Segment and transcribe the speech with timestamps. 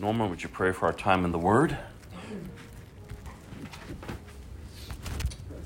[0.00, 1.76] Norma, would you pray for our time in the Word?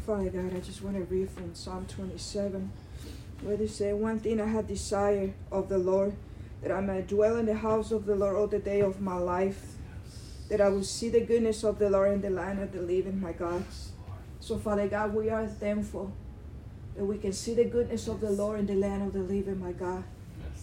[0.05, 2.73] Father God, I just want to read from Psalm 27,
[3.43, 6.17] where they say, One thing I have desire of the Lord,
[6.63, 9.15] that I may dwell in the house of the Lord all the day of my
[9.15, 9.77] life,
[10.49, 13.21] that I will see the goodness of the Lord in the land of the living,
[13.21, 13.65] my God.
[14.41, 16.13] So, Father God, we are thankful
[16.97, 19.61] that we can see the goodness of the Lord in the land of the living,
[19.61, 20.03] my God.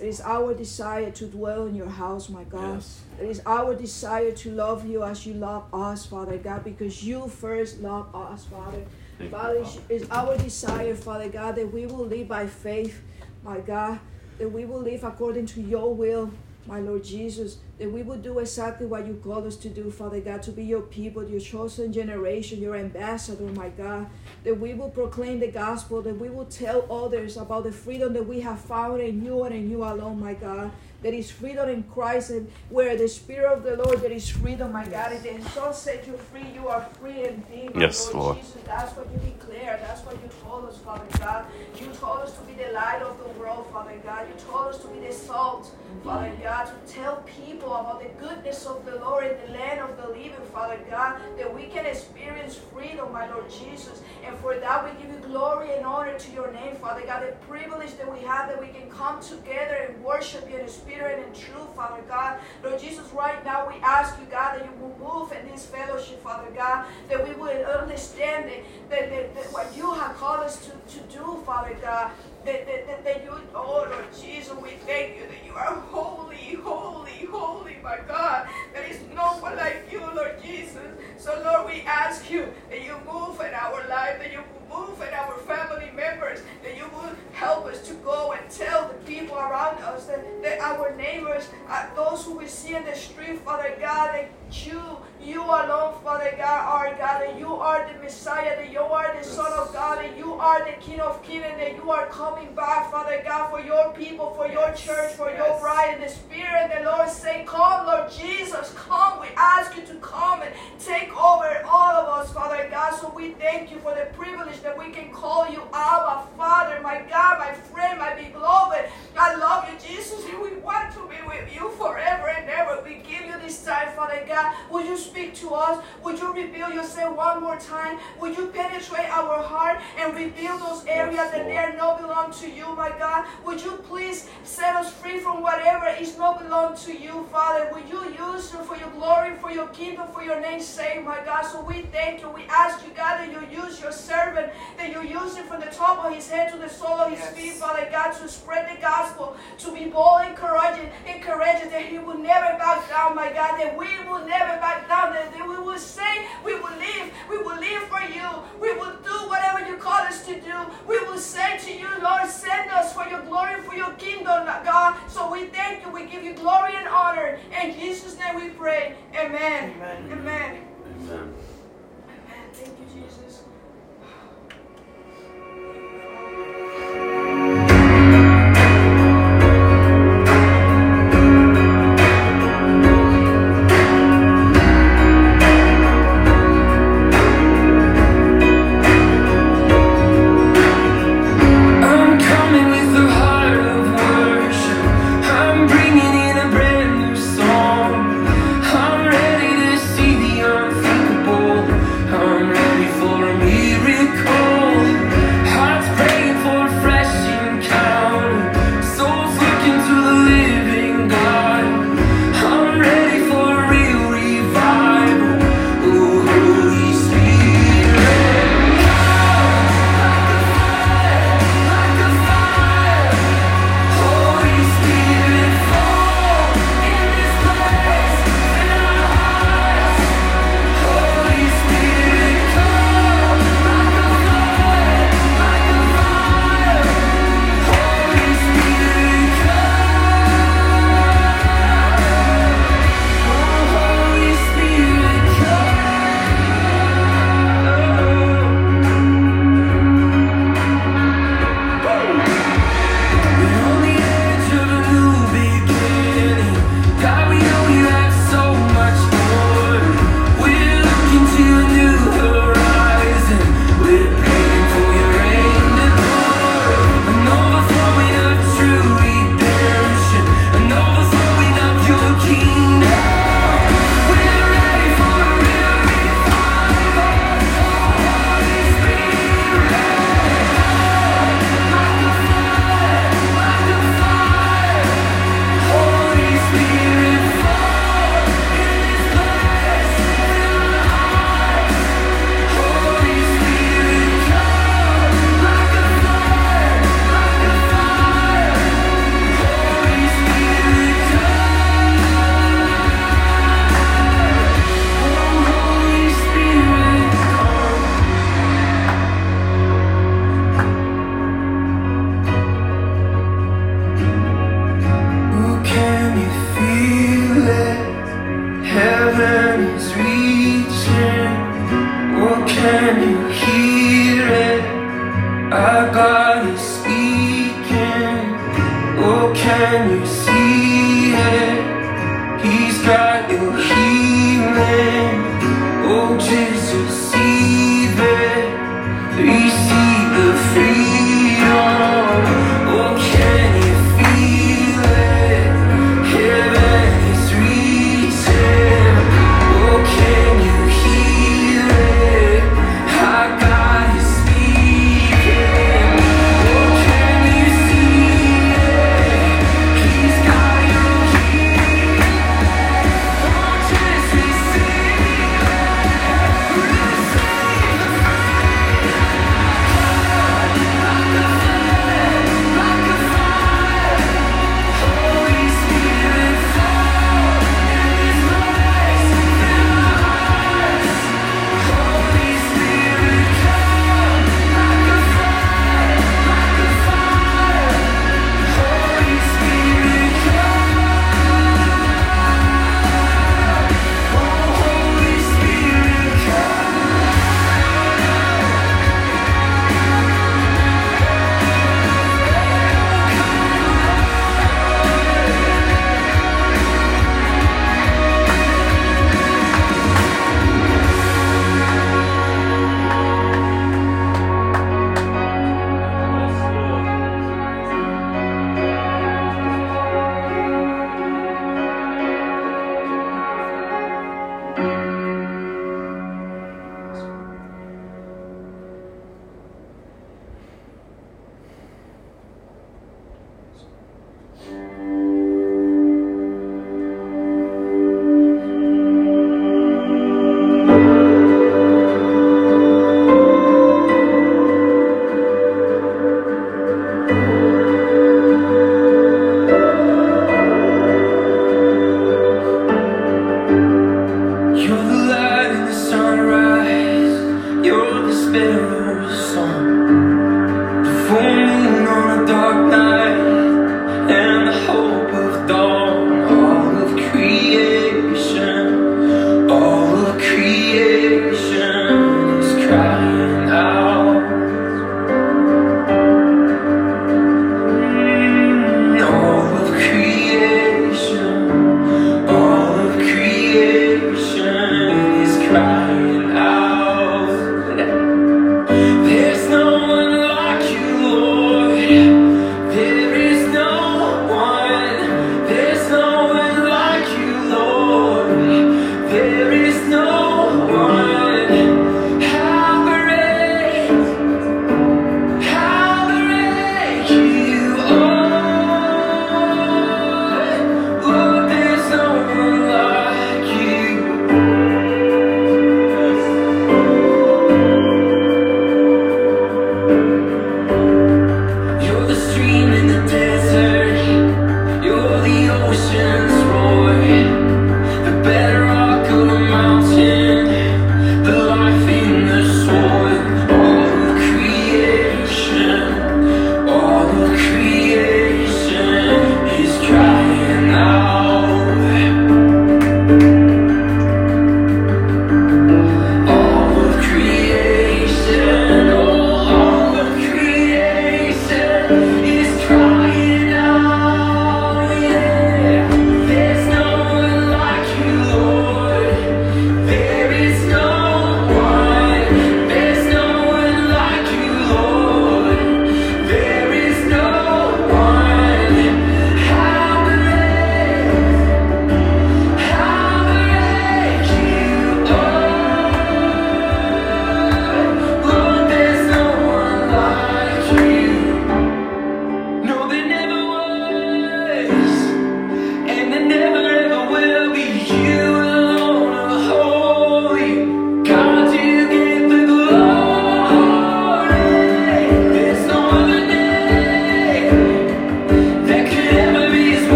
[0.00, 2.74] It is our desire to dwell in your house, my God.
[2.74, 3.00] Yes.
[3.20, 7.26] It is our desire to love you as you love us, Father God, because you
[7.26, 8.84] first love us, Father.
[9.18, 9.64] Thank Father.
[9.88, 13.02] it's our desire, Father God, that we will live by faith,
[13.42, 13.98] my God,
[14.38, 16.30] that we will live according to your will,
[16.68, 20.20] my Lord Jesus, that we will do exactly what you call us to do, Father
[20.20, 24.06] God, to be your people, your chosen generation, your ambassador, my God,
[24.44, 28.26] that we will proclaim the gospel, that we will tell others about the freedom that
[28.26, 30.70] we have found in you and in you alone, my God.
[31.00, 34.72] There is freedom in Christ, and where the Spirit of the Lord, there is freedom,
[34.72, 35.12] my God.
[35.12, 38.36] And the Son set you free, you are free indeed, Yes, Lord, Lord.
[38.38, 38.62] Jesus.
[38.64, 39.78] That's what you declare.
[39.80, 41.44] That's what you told us, Father God.
[41.80, 44.26] You told us to be the light of the world, Father God.
[44.28, 45.70] You told us to be the salt,
[46.02, 49.96] Father God, to tell people about the goodness of the Lord in the land of
[49.96, 54.02] the living, Father God, that we can experience freedom, my Lord Jesus.
[54.26, 57.22] And for that, we give you glory and honor to your name, Father God.
[57.22, 61.22] The privilege that we have that we can come together and worship you in spirit
[61.24, 62.40] and truth, Father God.
[62.64, 66.22] Lord Jesus, right now we ask you, God, that you will move in this fellowship,
[66.22, 70.64] Father God, that we will understand that, that, that, that what you have called us
[70.64, 72.12] to, to do, Father God.
[72.46, 76.54] That, that, that, that you, oh Lord Jesus, we thank you that you are holy,
[76.62, 78.48] holy, holy, my God.
[78.72, 80.88] There is no one like you, Lord Jesus.
[81.18, 84.67] So, Lord, we ask you that you move in our life, that you move
[85.08, 89.36] in our family members, that you will help us to go and tell the people
[89.36, 93.74] around us, that, that our neighbors, uh, those who we see in the street, Father
[93.80, 94.30] God, that
[94.66, 94.80] you,
[95.22, 99.24] you alone, Father God, are God, that you are the Messiah, that you are the
[99.24, 102.54] Son of God, that you are the King of Kings, and that you are coming
[102.54, 106.70] back, Father God, for your people, for your church, for your bride, and the Spirit,
[106.70, 109.20] and the Lord say, Come, Lord Jesus, come.
[109.20, 112.98] We ask you to come and take over all of us, Father God.
[112.98, 117.02] So we thank you for the privilege that we can call you Abba, Father, my
[117.10, 118.84] God, my friend, my beloved.
[119.16, 122.80] I love you, Jesus, and we want to be with you forever and ever.
[122.84, 124.54] We give you this time, Father God.
[124.70, 125.84] Would you speak to us?
[126.04, 127.98] Would you reveal yourself one more time?
[128.20, 131.48] Would you penetrate our heart and reveal those areas that Lord.
[131.48, 133.26] they are not belong to you, my God?
[133.44, 137.70] Would you please set us free from whatever is not belong to you, Father?
[137.72, 141.18] Would you use it for your glory, for your kingdom, for your name's sake, my
[141.24, 141.42] God?
[141.42, 142.30] So we thank you.
[142.30, 145.66] We ask you, God, that you use your servant, that you use him from the
[145.66, 147.34] top of his head to the sole of his Yes.
[147.34, 151.86] feet, Father God, to spread the gospel, to be bold and courageous, and courageous, that
[151.86, 155.48] he will never back down, my God, that we will never back down, that that
[155.48, 158.28] we will say, we will live, we will live for you,
[158.60, 160.56] we will do whatever you call us to do.
[160.86, 164.96] We will say to you, Lord, send us for your glory, for your kingdom, God.
[165.08, 167.38] So we thank you, we give you glory and honor.
[167.62, 168.94] In Jesus' name we pray.
[169.14, 169.74] Amen.
[169.76, 170.12] Amen.
[170.12, 170.66] Amen.
[171.10, 171.34] Amen.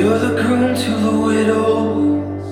[0.00, 2.42] You're the groom to the widows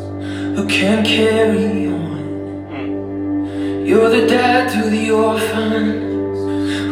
[0.55, 3.87] who can't carry on.
[3.87, 6.39] You're the dad to the orphans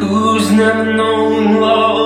[0.01, 1.96] who's never known love.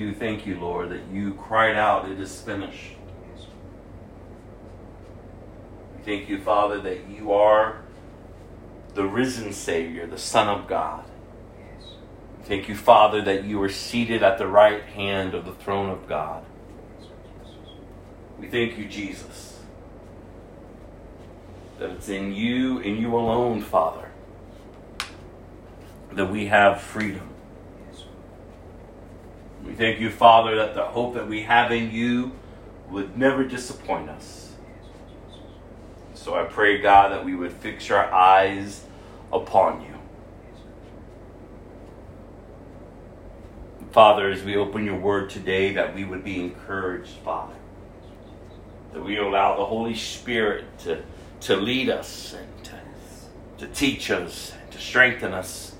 [0.00, 2.92] Do thank you, Lord, that you cried out, It is finished.
[5.94, 7.82] We thank you, Father, that you are
[8.94, 11.04] the risen Savior, the Son of God.
[12.38, 15.90] We Thank you, Father, that you are seated at the right hand of the throne
[15.90, 16.44] of God.
[18.38, 19.58] We thank you, Jesus,
[21.78, 24.08] that it's in you and you alone, Father,
[26.12, 27.29] that we have freedom.
[29.80, 32.32] Thank you, Father, that the hope that we have in you
[32.90, 34.52] would never disappoint us.
[36.12, 38.84] So I pray, God, that we would fix our eyes
[39.32, 39.94] upon you.
[43.90, 47.54] Father, as we open your word today, that we would be encouraged, Father.
[48.92, 51.02] That we allow the Holy Spirit to,
[51.40, 55.74] to lead us and to, to teach us, and to strengthen us.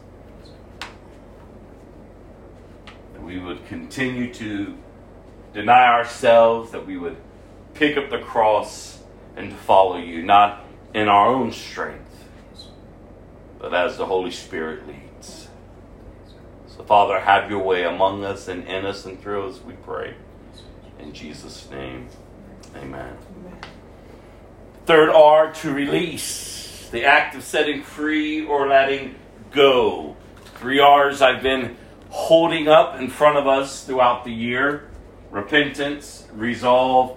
[3.12, 4.76] That we would continue to
[5.54, 7.16] deny ourselves, that we would
[7.74, 8.98] pick up the cross
[9.36, 12.24] and follow you, not in our own strength,
[13.60, 15.48] but as the Holy Spirit leads.
[16.66, 20.14] So, Father, have your way among us and in us and through us, we pray.
[20.98, 22.08] In Jesus' name,
[22.74, 23.16] amen.
[24.86, 29.14] Third R, to release, the act of setting free or letting
[29.52, 30.16] go.
[30.56, 31.76] Three R's I've been
[32.10, 34.88] holding up in front of us throughout the year
[35.30, 37.16] repentance, resolve,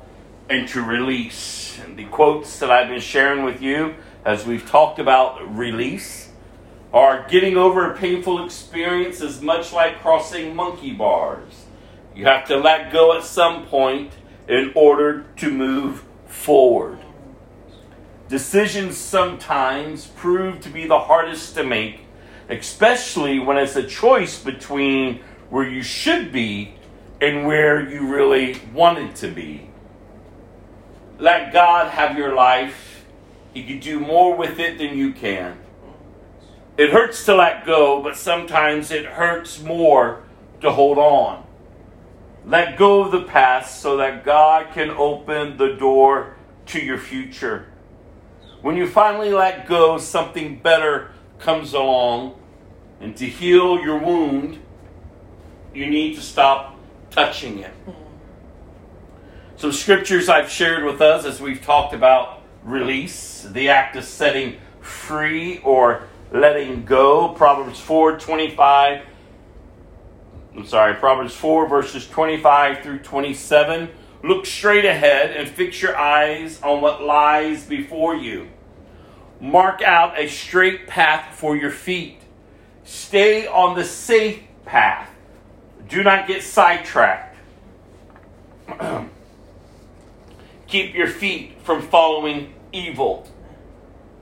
[0.50, 1.80] and to release.
[1.80, 6.30] And the quotes that I've been sharing with you as we've talked about release
[6.94, 11.66] are getting over a painful experience is much like crossing monkey bars.
[12.16, 14.14] You have to let go at some point
[14.48, 17.00] in order to move forward.
[18.30, 22.03] Decisions sometimes prove to be the hardest to make,
[22.50, 26.76] especially when it's a choice between where you should be
[27.22, 29.70] and where you really wanted to be.
[31.20, 33.06] Let God have your life.
[33.54, 35.58] He can do more with it than you can.
[36.76, 40.24] It hurts to let go, but sometimes it hurts more
[40.62, 41.46] to hold on.
[42.46, 46.36] Let go of the past so that God can open the door
[46.68, 47.68] to your future.
[48.62, 51.13] When you finally let go, something better
[51.44, 52.36] comes along.
[53.00, 54.60] And to heal your wound,
[55.74, 56.80] you need to stop
[57.12, 57.72] touching it.
[57.72, 57.92] Hmm.
[59.58, 64.58] Some scriptures I've shared with us as we've talked about release, the act of setting
[64.82, 67.30] free or letting go.
[67.30, 69.06] Proverbs 4 25.
[70.56, 73.90] I'm sorry, Proverbs 4 verses 25 through 27.
[74.24, 78.48] Look straight ahead and fix your eyes on what lies before you.
[79.44, 82.18] Mark out a straight path for your feet.
[82.86, 85.10] Stay on the safe path.
[85.90, 87.36] Do not get sidetracked.
[90.68, 93.28] Keep your feet from following evil.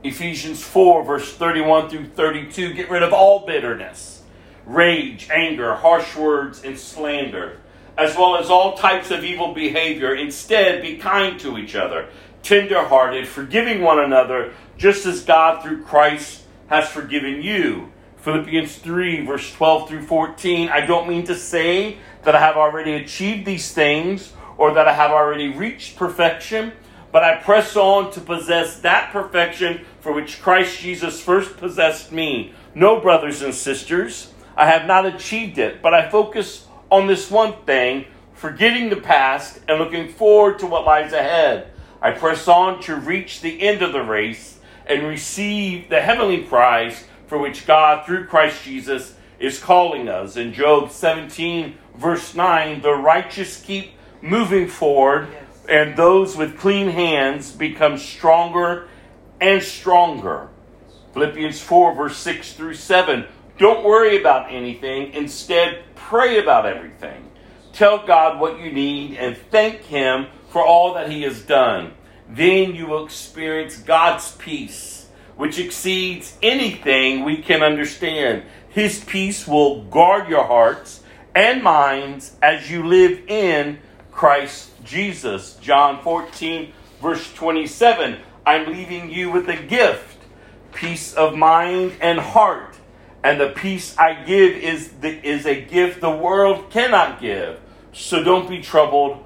[0.04, 4.24] Ephesians 4, verse 31 through 32 get rid of all bitterness,
[4.66, 7.60] rage, anger, harsh words, and slander,
[7.96, 10.16] as well as all types of evil behavior.
[10.16, 12.10] Instead, be kind to each other,
[12.44, 17.92] tender hearted, forgiving one another, just as God through Christ has forgiven you.
[18.18, 20.70] Philippians 3, verse 12 through 14.
[20.70, 24.94] I don't mean to say that I have already achieved these things or that I
[24.94, 26.72] have already reached perfection,
[27.12, 32.54] but I press on to possess that perfection for which Christ Jesus first possessed me.
[32.76, 37.54] No, brothers and sisters, I have not achieved it, but I focus on this one
[37.66, 41.71] thing, forgetting the past and looking forward to what lies ahead.
[42.02, 47.06] I press on to reach the end of the race and receive the heavenly prize
[47.28, 50.36] for which God, through Christ Jesus, is calling us.
[50.36, 55.28] In Job 17, verse 9, the righteous keep moving forward,
[55.70, 58.88] and those with clean hands become stronger
[59.40, 60.50] and stronger.
[61.14, 63.26] Philippians 4, verse 6 through 7.
[63.58, 67.30] Don't worry about anything, instead, pray about everything.
[67.74, 71.94] Tell God what you need and thank Him for all that He has done.
[72.30, 75.02] Then you will experience God's peace
[75.42, 78.44] which exceeds anything we can understand.
[78.70, 81.02] His peace will guard your hearts
[81.34, 83.80] and minds as you live in
[84.12, 85.56] Christ Jesus.
[85.56, 88.20] John 14, verse 27.
[88.46, 90.20] I'm leaving you with a gift,
[90.74, 92.76] peace of mind and heart.
[93.24, 97.60] And the peace I give is, the, is a gift the world cannot give.
[97.94, 99.26] So don't be troubled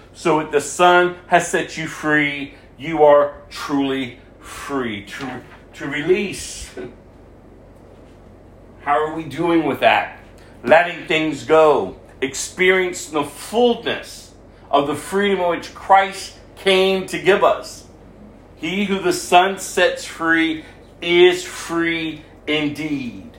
[0.13, 5.05] So if the Son has set you free, you are truly free.
[5.05, 5.41] To,
[5.73, 6.73] to release.
[8.81, 10.19] How are we doing with that?
[10.63, 14.33] Letting things go, experiencing the fullness
[14.69, 17.87] of the freedom which Christ came to give us.
[18.55, 20.65] He who the Son sets free
[21.01, 23.37] is free indeed.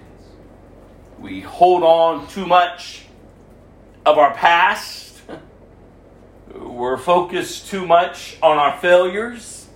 [1.19, 3.07] We hold on too much
[4.05, 5.12] of our past
[6.55, 9.69] we're focused too much on our failures.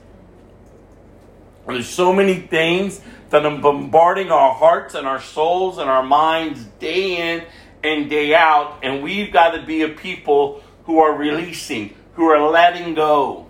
[1.66, 6.64] There's so many things that are bombarding our hearts and our souls and our minds
[6.78, 7.44] day in
[7.82, 8.78] and day out.
[8.82, 13.46] And we've got to be a people who are releasing, who are letting go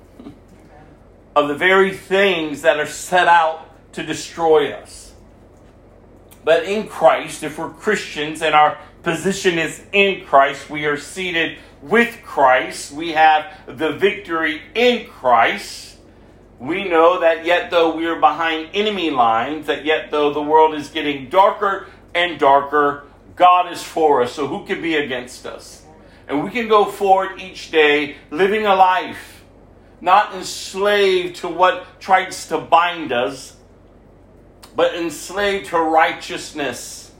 [1.34, 5.12] of the very things that are set out to destroy us.
[6.44, 11.58] But in Christ, if we're Christians and our position is in Christ, we are seated
[11.88, 12.92] with Christ.
[12.92, 15.96] We have the victory in Christ.
[16.58, 20.74] We know that yet though we are behind enemy lines, that yet though the world
[20.74, 23.04] is getting darker and darker,
[23.36, 24.32] God is for us.
[24.32, 25.84] So who can be against us?
[26.28, 29.44] And we can go forward each day living a life
[30.00, 33.56] not enslaved to what tries to bind us,
[34.74, 37.12] but enslaved to righteousness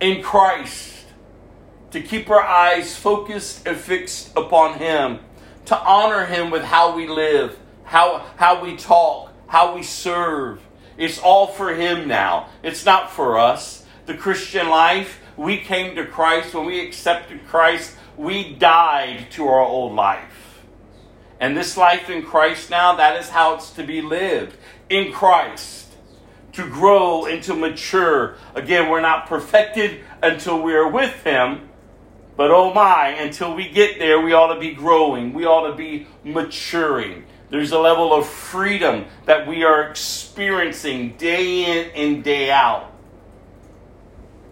[0.00, 0.95] in Christ
[1.90, 5.20] to keep our eyes focused and fixed upon Him,
[5.66, 10.60] to honor Him with how we live, how, how we talk, how we serve.
[10.96, 12.48] It's all for Him now.
[12.62, 13.84] It's not for us.
[14.06, 16.54] The Christian life, we came to Christ.
[16.54, 20.62] When we accepted Christ, we died to our old life.
[21.38, 24.56] And this life in Christ now, that is how it's to be lived
[24.88, 25.86] in Christ.
[26.52, 28.36] To grow and to mature.
[28.54, 31.68] Again, we're not perfected until we are with Him,
[32.36, 35.32] but oh my, until we get there, we ought to be growing.
[35.32, 37.24] We ought to be maturing.
[37.48, 42.92] There's a level of freedom that we are experiencing day in and day out.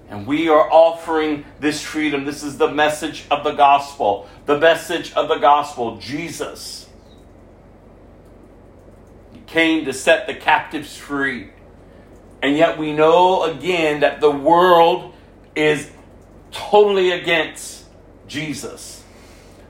[0.09, 2.25] And we are offering this freedom.
[2.25, 4.29] This is the message of the gospel.
[4.47, 6.85] The message of the gospel Jesus
[9.35, 11.51] he came to set the captives free.
[12.41, 15.13] And yet we know again that the world
[15.57, 15.91] is
[16.53, 17.74] totally against
[18.27, 19.03] Jesus.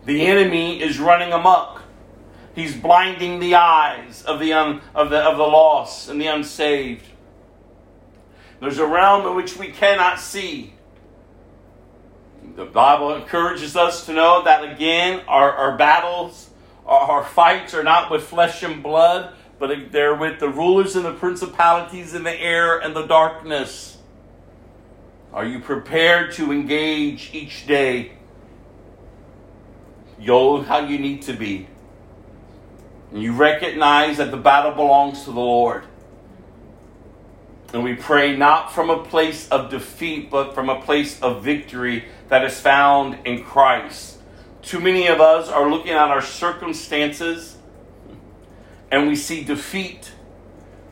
[0.04, 1.82] The enemy is running amok.
[2.54, 7.06] He's blinding the eyes of the, un, of the, of the lost and the unsaved.
[8.60, 10.74] There's a realm in which we cannot see.
[12.56, 16.50] The Bible encourages us to know that again, our, our battles,
[16.86, 21.04] our, our fights are not with flesh and blood, but they're with the rulers and
[21.04, 23.98] the principalities in the air and the darkness.
[25.32, 28.12] Are you prepared to engage each day?
[30.24, 31.68] Yo, how you need to be.
[33.12, 35.84] And you recognize that the battle belongs to the Lord.
[37.74, 42.06] And we pray not from a place of defeat, but from a place of victory
[42.28, 44.18] that is found in Christ.
[44.62, 47.58] Too many of us are looking at our circumstances
[48.90, 50.10] and we see defeat,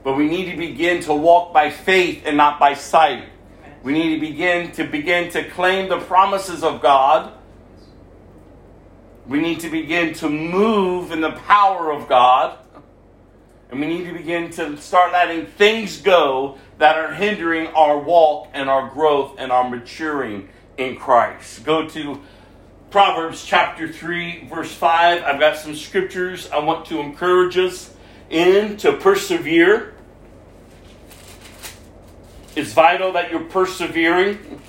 [0.04, 3.24] but we need to begin to walk by faith and not by sight.
[3.82, 7.32] We need to begin to begin to claim the promises of God.
[9.26, 12.58] We need to begin to move in the power of God.
[13.70, 18.48] And we need to begin to start letting things go that are hindering our walk
[18.52, 21.64] and our growth and our maturing in Christ.
[21.64, 22.20] Go to
[22.90, 25.22] Proverbs chapter 3, verse 5.
[25.22, 27.94] I've got some scriptures I want to encourage us
[28.28, 29.94] in to persevere.
[32.54, 34.60] It's vital that you're persevering.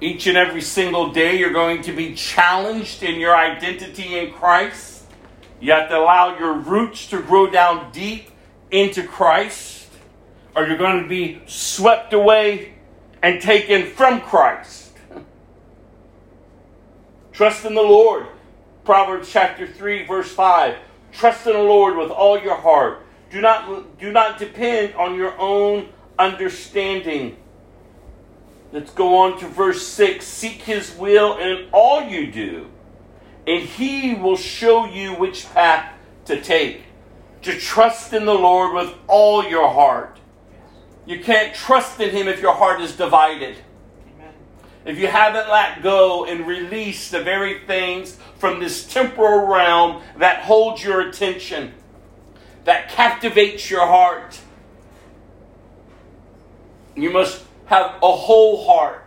[0.00, 5.04] Each and every single day, you're going to be challenged in your identity in Christ.
[5.60, 8.30] You have to allow your roots to grow down deep
[8.70, 9.88] into Christ,
[10.54, 12.74] or you're going to be swept away
[13.22, 14.92] and taken from Christ.
[17.32, 18.26] Trust in the Lord.
[18.84, 20.76] Proverbs chapter 3, verse 5.
[21.12, 23.02] Trust in the Lord with all your heart.
[23.30, 27.36] Do not, do not depend on your own understanding.
[28.72, 30.26] Let's go on to verse 6.
[30.26, 32.70] Seek his will in all you do,
[33.46, 35.92] and he will show you which path
[36.26, 36.82] to take
[37.42, 40.18] to trust in the Lord with all your heart.
[41.06, 43.56] You can't trust in Him if your heart is divided.
[44.84, 50.42] If you haven't let go and released the very things from this temporal realm that
[50.42, 51.74] hold your attention,
[52.64, 54.40] that captivates your heart,
[56.94, 59.04] you must have a whole heart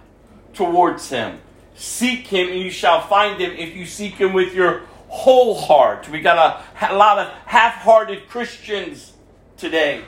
[0.54, 1.39] towards Him.
[1.76, 6.08] Seek Him and you shall find Him if you seek Him with your whole heart.
[6.10, 9.13] We got a, a lot of half hearted Christians
[9.58, 10.04] today.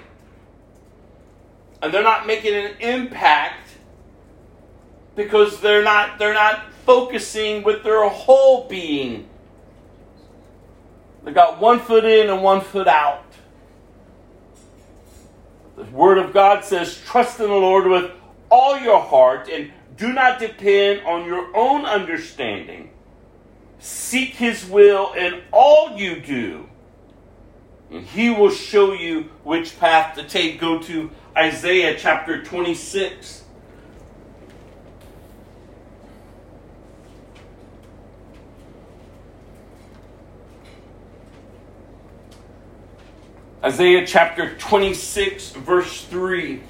[1.81, 3.69] And they're not making an impact
[5.15, 9.27] because they're not they're not focusing with their whole being.
[11.23, 13.25] They got one foot in and one foot out.
[15.75, 18.11] The Word of God says, trust in the Lord with
[18.53, 22.91] all your heart and do not depend on your own understanding.
[23.79, 26.69] Seek his will in all you do,
[27.89, 30.59] and he will show you which path to take.
[30.59, 33.43] Go to Isaiah chapter 26.
[43.63, 46.61] Isaiah chapter 26, verse 3.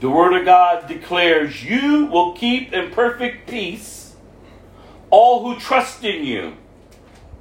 [0.00, 4.14] The Word of God declares, You will keep in perfect peace
[5.10, 6.56] all who trust in you,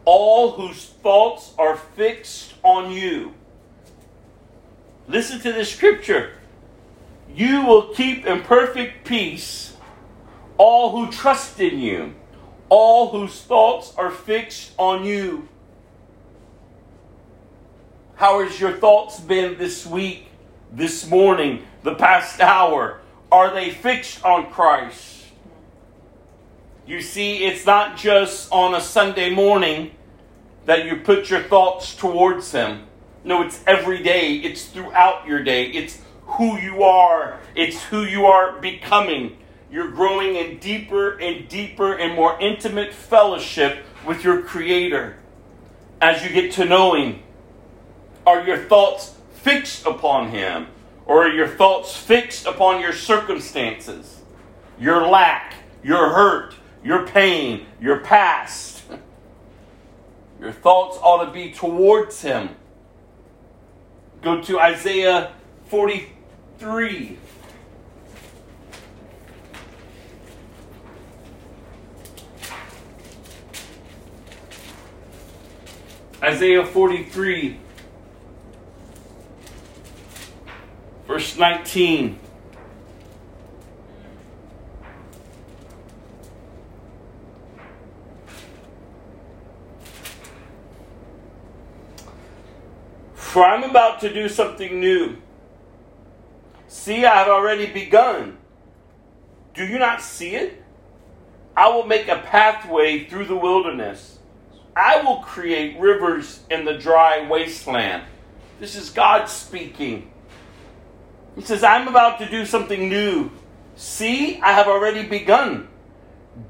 [0.06, 3.34] all whose thoughts are fixed on you.
[5.08, 6.34] Listen to the scripture.
[7.36, 9.76] You will keep in perfect peace
[10.58, 12.14] all who trust in you,
[12.70, 15.48] all whose thoughts are fixed on you.
[18.16, 20.28] How has your thoughts been this week,
[20.72, 21.66] this morning?
[21.84, 23.00] The past hour?
[23.32, 25.26] Are they fixed on Christ?
[26.86, 29.92] You see, it's not just on a Sunday morning
[30.66, 32.88] that you put your thoughts towards Him.
[33.24, 38.26] No, it's every day, it's throughout your day, it's who you are, it's who you
[38.26, 39.38] are becoming.
[39.72, 45.18] You're growing in deeper and deeper and more intimate fellowship with your Creator
[46.02, 47.22] as you get to know Him.
[48.28, 50.68] Are your thoughts fixed upon Him?
[51.06, 54.22] Or your thoughts fixed upon your circumstances,
[54.80, 58.84] your lack, your hurt, your pain, your past?
[60.40, 62.50] Your thoughts ought to be towards Him.
[64.22, 65.32] Go to Isaiah
[65.68, 67.18] 43.
[76.22, 77.60] Isaiah 43
[81.14, 82.18] Verse 19.
[93.14, 95.18] For I'm about to do something new.
[96.68, 98.40] See, I have already begun.
[99.54, 100.64] Do you not see it?
[101.56, 104.18] I will make a pathway through the wilderness.
[104.76, 108.02] I will create rivers in the dry wasteland.
[108.60, 110.10] This is God speaking.
[111.36, 113.32] He says, I'm about to do something new.
[113.76, 115.68] See, I have already begun.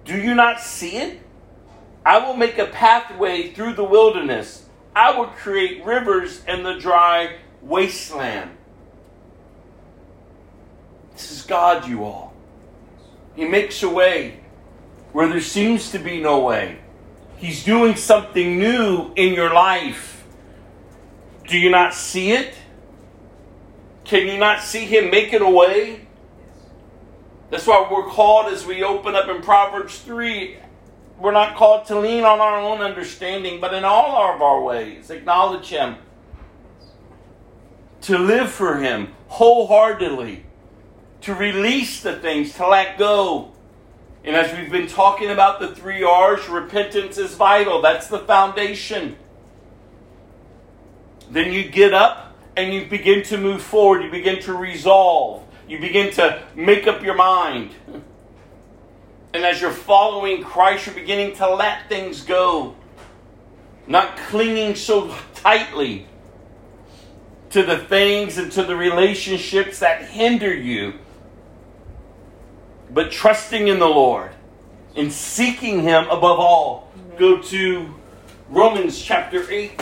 [0.06, 1.22] Do you not see it?
[2.06, 4.66] I will make a pathway through the wilderness.
[4.96, 8.52] I will create rivers in the dry wasteland.
[11.14, 12.34] This is God, you all.
[13.36, 14.42] He makes a way
[15.14, 16.80] where there seems to be no way.
[17.38, 20.26] He's doing something new in your life.
[21.48, 22.56] Do you not see it?
[24.06, 26.08] Can you not see Him making a way?
[27.50, 30.58] That's why we're called as we open up in Proverbs 3.
[31.20, 35.10] We're not called to lean on our own understanding, but in all of our ways,
[35.10, 35.98] acknowledge Him.
[38.02, 40.46] To live for Him wholeheartedly.
[41.22, 43.54] To release the things, to let go.
[44.24, 47.82] And as we've been talking about the three R's, repentance is vital.
[47.82, 49.16] That's the foundation.
[51.30, 52.23] Then you get up
[52.56, 54.04] and you begin to move forward.
[54.04, 55.44] You begin to resolve.
[55.68, 57.72] You begin to make up your mind.
[59.34, 62.76] And as you're following Christ, you're beginning to let things go.
[63.88, 66.08] Not clinging so tightly
[67.50, 70.94] to the things and to the relationships that hinder you,
[72.90, 74.32] but trusting in the Lord
[74.96, 76.92] and seeking Him above all.
[77.18, 77.94] Go to
[78.50, 79.82] Romans chapter 8.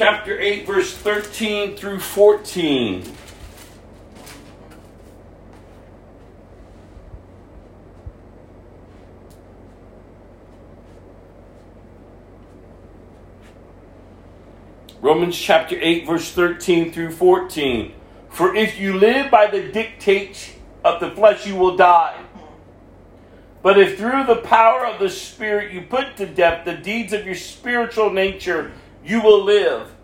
[0.00, 3.04] Chapter 8, verse 13 through 14.
[15.02, 17.92] Romans chapter 8, verse 13 through 14.
[18.30, 22.18] For if you live by the dictates of the flesh, you will die.
[23.62, 27.26] But if through the power of the Spirit you put to death the deeds of
[27.26, 28.72] your spiritual nature,
[29.04, 29.94] you will live.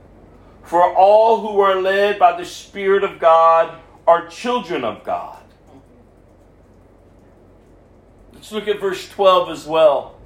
[0.62, 5.42] For all who are led by the Spirit of God are children of God.
[8.34, 10.16] Let's look at verse 12 as well.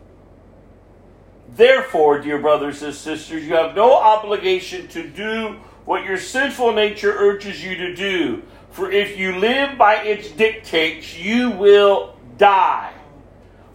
[1.56, 7.12] Therefore, dear brothers and sisters, you have no obligation to do what your sinful nature
[7.12, 8.42] urges you to do.
[8.70, 12.92] For if you live by its dictates, you will die.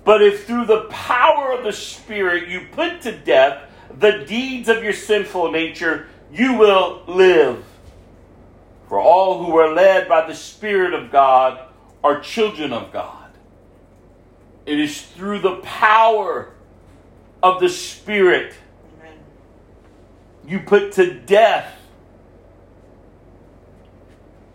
[0.03, 3.64] But if through the power of the Spirit you put to death
[3.99, 7.63] the deeds of your sinful nature, you will live.
[8.87, 11.59] For all who are led by the Spirit of God
[12.03, 13.31] are children of God.
[14.65, 16.51] It is through the power
[17.41, 18.53] of the Spirit
[18.99, 19.17] Amen.
[20.47, 21.71] you put to death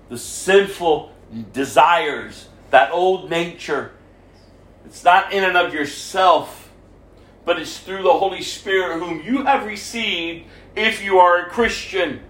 [0.09, 1.13] the sinful
[1.53, 3.93] desires, that old nature.
[4.85, 6.60] It's not in and of yourself,
[7.51, 10.47] but it's through the Holy Spirit whom you have received
[10.77, 12.21] if you are a Christian.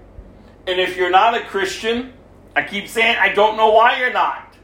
[0.66, 2.14] And if you're not a Christian,
[2.56, 4.56] I keep saying, I don't know why you're not.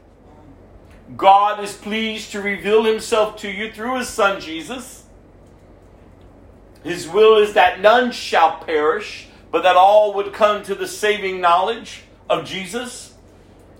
[1.15, 5.03] God is pleased to reveal himself to you through his Son Jesus.
[6.83, 11.39] His will is that none shall perish, but that all would come to the saving
[11.39, 13.13] knowledge of Jesus.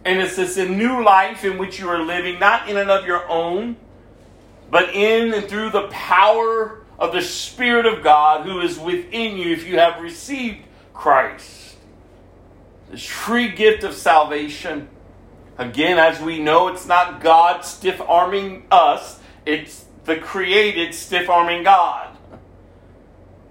[0.05, 3.28] And it's this new life in which you are living, not in and of your
[3.28, 3.78] own,
[4.70, 9.51] but in and through the power of the Spirit of God who is within you
[9.51, 11.76] if you have received Christ.
[12.89, 14.89] This free gift of salvation.
[15.57, 21.63] Again, as we know, it's not God stiff arming us, it's the created stiff arming
[21.63, 22.15] God.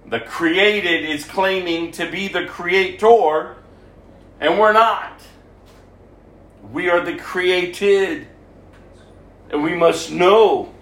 [0.07, 3.57] The created is claiming to be the creator,
[4.39, 5.21] and we're not.
[6.71, 8.27] We are the created.
[9.49, 10.73] And we must know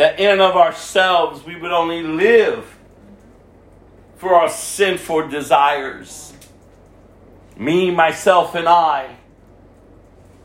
[0.00, 2.78] that in and of ourselves we would only live
[4.16, 6.32] for our sinful desires.
[7.54, 9.14] Me, myself, and I.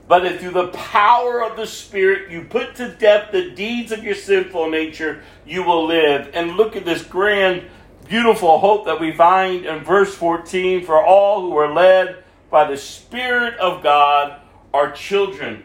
[0.10, 4.04] But if through the power of the Spirit you put to death the deeds of
[4.04, 6.32] your sinful nature, you will live.
[6.34, 7.64] And look at this grand,
[8.10, 12.76] beautiful hope that we find in verse 14 for all who are led by the
[12.76, 14.42] Spirit of God
[14.74, 15.64] are children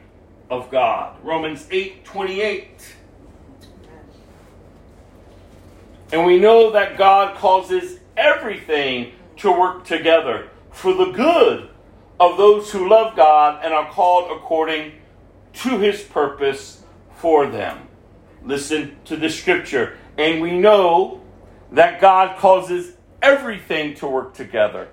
[0.49, 1.17] of God.
[1.25, 2.99] Romans 8 28.
[6.13, 11.69] And we know that God causes everything to work together for the good
[12.19, 14.93] of those who love God and are called according
[15.53, 16.83] to his purpose
[17.17, 17.89] for them.
[18.45, 19.97] Listen to the scripture.
[20.19, 21.23] And we know
[21.73, 24.89] that God causes everything to work together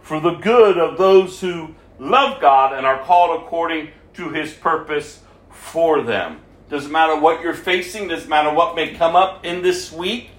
[0.00, 5.20] for the good of those who love God and are called according to his purpose
[5.50, 6.40] for them.
[6.68, 10.30] Doesn't matter what you're facing, doesn't matter what may come up in this week.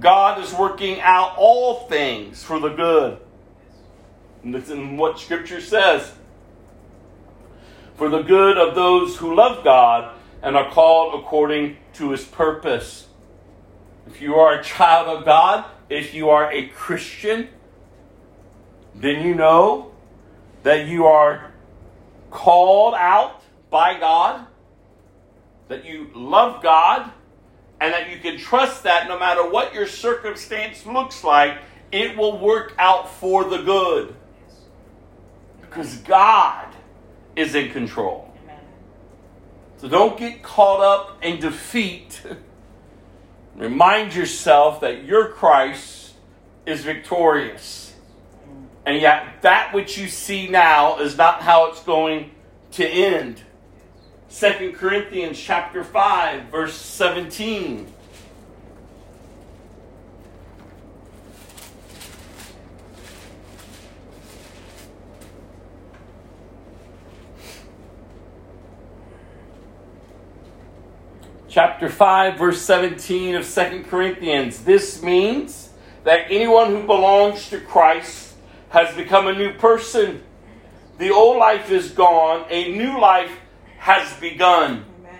[0.00, 3.18] God is working out all things for the good.
[4.42, 6.12] And listen what Scripture says.
[7.96, 13.08] For the good of those who love God and are called according to his purpose.
[14.06, 17.48] If you are a child of God, if you are a Christian,
[18.94, 19.92] then you know
[20.62, 21.52] that you are
[22.30, 24.46] called out by God,
[25.68, 27.10] that you love God,
[27.80, 31.58] and that you can trust that no matter what your circumstance looks like,
[31.92, 34.14] it will work out for the good.
[35.60, 36.66] Because God
[37.36, 38.32] is in control.
[39.76, 42.20] So don't get caught up in defeat.
[43.54, 46.14] Remind yourself that your Christ
[46.66, 47.94] is victorious.
[48.84, 52.32] And yet, that which you see now is not how it's going
[52.72, 53.42] to end.
[54.30, 57.94] 2 Corinthians chapter 5 verse 17
[71.50, 74.62] Chapter 5 verse 17 of 2 Corinthians.
[74.62, 75.70] This means
[76.04, 78.34] that anyone who belongs to Christ
[78.68, 80.22] has become a new person.
[80.98, 82.46] The old life is gone.
[82.50, 83.32] A new life
[83.88, 84.84] has begun.
[85.00, 85.18] Amen.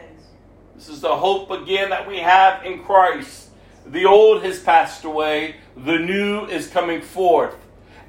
[0.77, 3.49] This is the hope again that we have in Christ.
[3.87, 7.57] The old has passed away, the new is coming forth.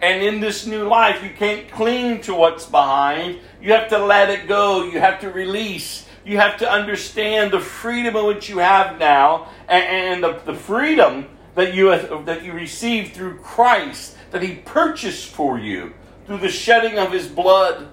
[0.02, 3.40] And in this new life, you can't cling to what's behind.
[3.62, 4.84] You have to let it go.
[4.84, 6.06] You have to release.
[6.26, 11.30] You have to understand the freedom in which you have now and, the, the freedom
[11.56, 15.94] that you, have, that you received through Christ, that He purchased for you
[16.26, 17.88] through the shedding of His blood.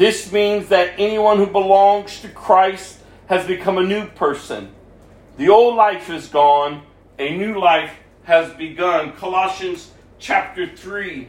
[0.00, 4.72] This means that anyone who belongs to Christ has become a new person.
[5.36, 6.84] The old life is gone,
[7.18, 7.92] a new life
[8.22, 9.12] has begun.
[9.12, 11.28] Colossians chapter 3.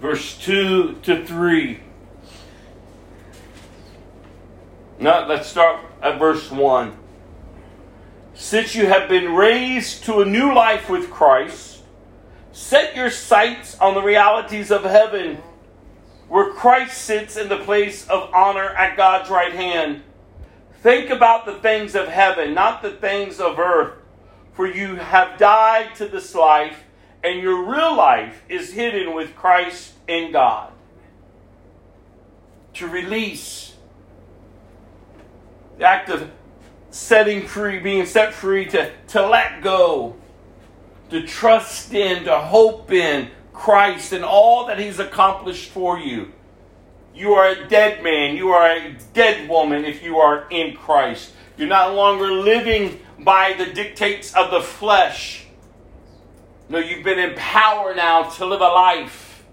[0.00, 1.80] Verse 2 to 3.
[5.00, 6.98] Now, let's start at verse 1
[8.34, 11.82] since you have been raised to a new life with Christ,
[12.52, 15.40] set your sights on the realities of heaven,
[16.28, 20.02] where Christ sits in the place of honor at God's right hand.
[20.82, 23.94] Think about the things of heaven, not the things of earth,
[24.52, 26.82] for you have died to this life,
[27.22, 30.72] and your real life is hidden with Christ in God.
[32.74, 33.74] To release
[35.78, 36.30] the act of
[36.94, 40.14] setting free, being set free to, to let go,
[41.10, 46.30] to trust in, to hope in Christ and all that He's accomplished for you.
[47.12, 48.36] You are a dead man.
[48.36, 51.32] You are a dead woman if you are in Christ.
[51.56, 55.46] You're not longer living by the dictates of the flesh.
[56.68, 59.44] No, you've been empowered now to live a life.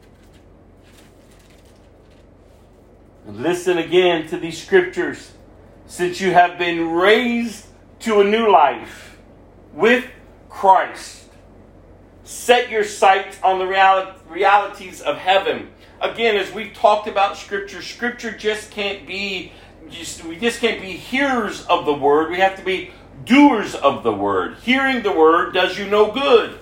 [3.25, 5.31] And listen again to these scriptures
[5.91, 7.65] since you have been raised
[7.99, 9.17] to a new life
[9.73, 10.05] with
[10.47, 11.25] Christ.
[12.23, 13.67] Set your sights on the
[14.29, 15.69] realities of heaven.
[15.99, 19.51] Again, as we've talked about Scripture, Scripture just can't be,
[19.89, 22.31] just, we just can't be hearers of the Word.
[22.31, 22.91] We have to be
[23.25, 24.59] doers of the Word.
[24.61, 26.57] Hearing the Word does you no good.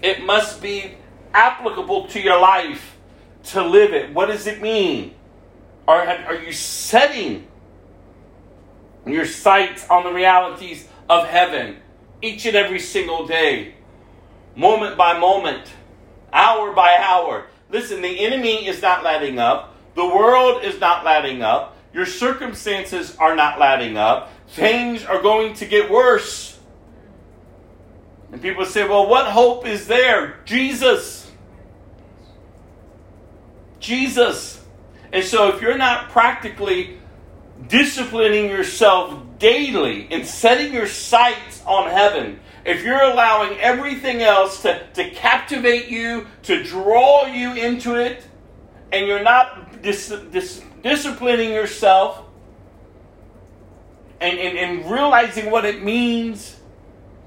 [0.00, 0.94] It must be
[1.34, 2.96] applicable to your life
[3.44, 4.14] to live it.
[4.14, 5.15] What does it mean?
[5.88, 7.46] Are, are you setting
[9.06, 11.76] your sights on the realities of heaven
[12.22, 13.74] each and every single day,
[14.56, 15.68] moment by moment,
[16.32, 17.46] hour by hour?
[17.70, 19.74] Listen, the enemy is not letting up.
[19.94, 21.76] The world is not letting up.
[21.92, 24.30] Your circumstances are not letting up.
[24.48, 26.58] Things are going to get worse.
[28.32, 30.40] And people say, well, what hope is there?
[30.44, 31.30] Jesus.
[33.80, 34.60] Jesus.
[35.16, 36.98] And so, if you're not practically
[37.68, 44.86] disciplining yourself daily and setting your sights on heaven, if you're allowing everything else to,
[44.92, 48.28] to captivate you, to draw you into it,
[48.92, 52.22] and you're not dis- dis- disciplining yourself
[54.20, 56.56] and, and, and realizing what it means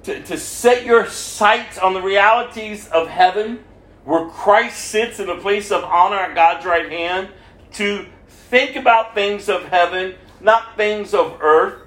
[0.03, 3.63] to, to set your sights on the realities of heaven,
[4.05, 7.29] where Christ sits in a place of honor at God's right hand,
[7.73, 11.81] to think about things of heaven, not things of earth,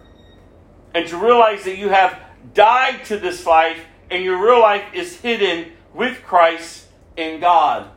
[0.95, 2.19] and to realize that you have
[2.55, 7.91] died to this life and your real life is hidden with Christ in God.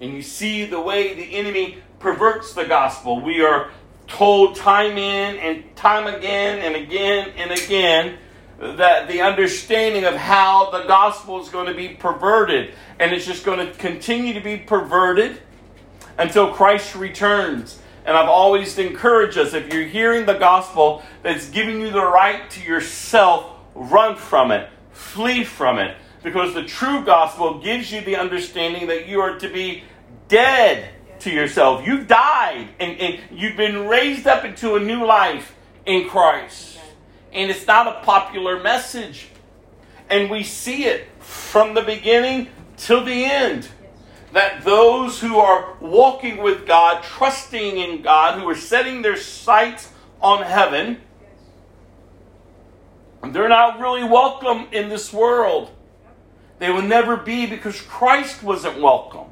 [0.00, 3.20] And you see the way the enemy perverts the gospel.
[3.20, 3.70] We are
[4.06, 8.18] told time in and time again and again and again
[8.72, 12.74] that the understanding of how the gospel is going to be perverted.
[12.98, 15.40] And it's just going to continue to be perverted
[16.18, 17.80] until Christ returns.
[18.06, 22.48] And I've always encouraged us if you're hearing the gospel that's giving you the right
[22.50, 25.96] to yourself, run from it, flee from it.
[26.22, 29.84] Because the true gospel gives you the understanding that you are to be
[30.28, 30.88] dead
[31.20, 31.86] to yourself.
[31.86, 35.54] You've died and, and you've been raised up into a new life
[35.84, 36.73] in Christ.
[37.34, 39.28] And it's not a popular message.
[40.08, 43.68] And we see it from the beginning till the end.
[44.32, 49.90] That those who are walking with God, trusting in God, who are setting their sights
[50.20, 51.00] on heaven,
[53.32, 55.70] they're not really welcome in this world.
[56.58, 59.26] They will never be because Christ wasn't welcome.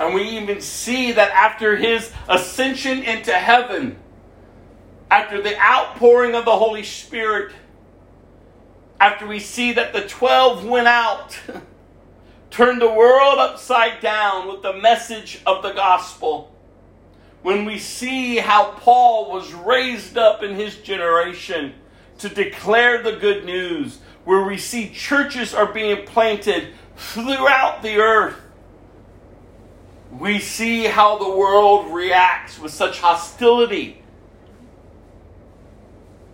[0.00, 3.98] And we even see that after his ascension into heaven,
[5.10, 7.52] after the outpouring of the Holy Spirit,
[9.00, 11.38] after we see that the 12 went out,
[12.50, 16.52] turned the world upside down with the message of the gospel,
[17.42, 21.74] when we see how Paul was raised up in his generation
[22.18, 28.38] to declare the good news, where we see churches are being planted throughout the earth,
[30.10, 34.02] we see how the world reacts with such hostility.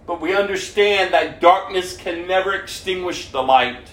[0.07, 3.89] But we understand that darkness can never extinguish the light.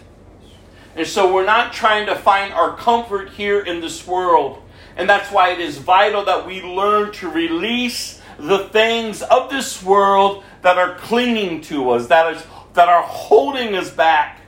[0.96, 4.62] And so we're not trying to find our comfort here in this world.
[4.98, 9.82] And that's why it is vital that we learn to release the things of this
[9.82, 12.44] world that are clinging to us, that, is,
[12.74, 14.42] that are holding us back.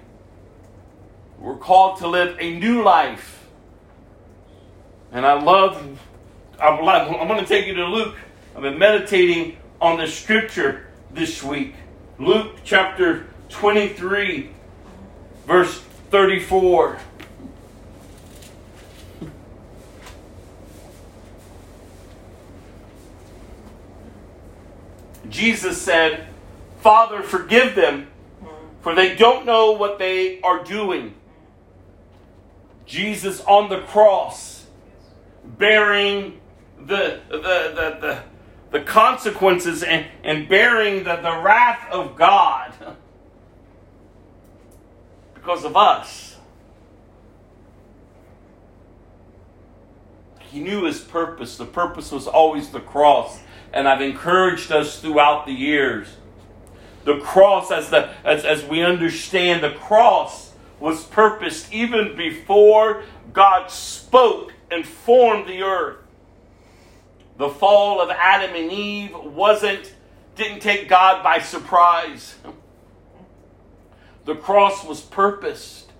[1.39, 3.47] We're called to live a new life.
[5.11, 5.77] And I love,
[6.59, 8.15] I'm, I'm going to take you to Luke.
[8.55, 11.75] I've been meditating on the scripture this week.
[12.19, 14.49] Luke chapter 23,
[15.45, 16.99] verse 34.
[25.29, 26.27] Jesus said,
[26.81, 28.07] Father, forgive them,
[28.81, 31.15] for they don't know what they are doing.
[32.85, 34.65] Jesus on the cross,
[35.43, 36.39] bearing
[36.77, 38.23] the, the, the, the,
[38.73, 42.73] the consequences and, and bearing the, the wrath of God
[45.35, 46.37] because of us.
[50.39, 51.55] He knew his purpose.
[51.55, 53.39] The purpose was always the cross
[53.71, 56.07] and I've encouraged us throughout the years.
[57.05, 63.03] The cross, as, the, as, as we understand, the cross was purposed even before
[63.33, 66.02] God spoke and formed the earth.
[67.37, 69.93] The fall of Adam and Eve wasn't,
[70.35, 72.35] didn't take God by surprise.
[74.25, 75.91] The cross was purposed.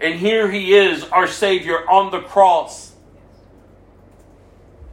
[0.00, 2.88] And here he is, our Savior, on the cross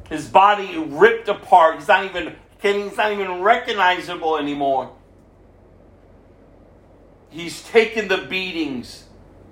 [0.10, 1.76] his body ripped apart.
[1.76, 4.92] He's not even he's not even recognizable anymore.
[7.30, 9.04] He's taken the beatings.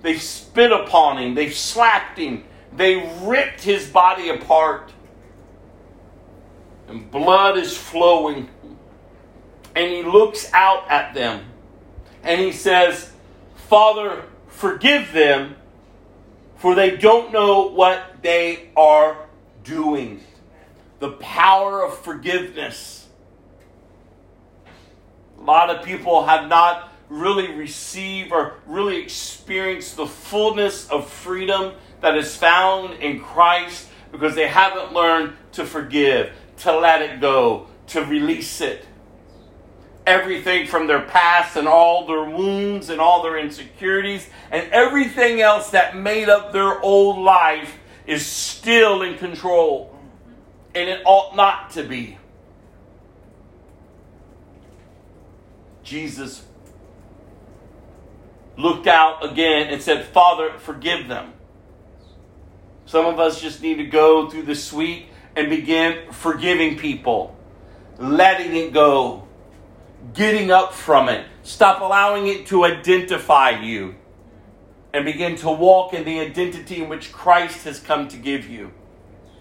[0.02, 1.34] They've spit upon him.
[1.34, 2.44] They've slapped him.
[2.74, 4.92] They ripped his body apart.
[6.88, 8.48] And blood is flowing.
[9.74, 11.44] And he looks out at them.
[12.22, 13.10] And he says,
[13.68, 15.56] Father, forgive them,
[16.56, 19.26] for they don't know what they are
[19.64, 20.20] doing
[21.04, 23.06] the power of forgiveness.
[25.38, 31.74] A lot of people have not really received or really experienced the fullness of freedom
[32.00, 36.32] that is found in Christ because they haven't learned to forgive,
[36.64, 38.86] to let it go, to release it.
[40.06, 45.70] Everything from their past and all their wounds and all their insecurities and everything else
[45.70, 49.98] that made up their old life is still in control
[50.74, 52.18] and it ought not to be.
[55.82, 56.44] Jesus
[58.56, 61.32] looked out again and said, Father, forgive them.
[62.86, 67.36] Some of us just need to go through this week and begin forgiving people,
[67.98, 69.26] letting it go,
[70.12, 71.26] getting up from it.
[71.42, 73.96] Stop allowing it to identify you
[74.92, 78.72] and begin to walk in the identity in which Christ has come to give you.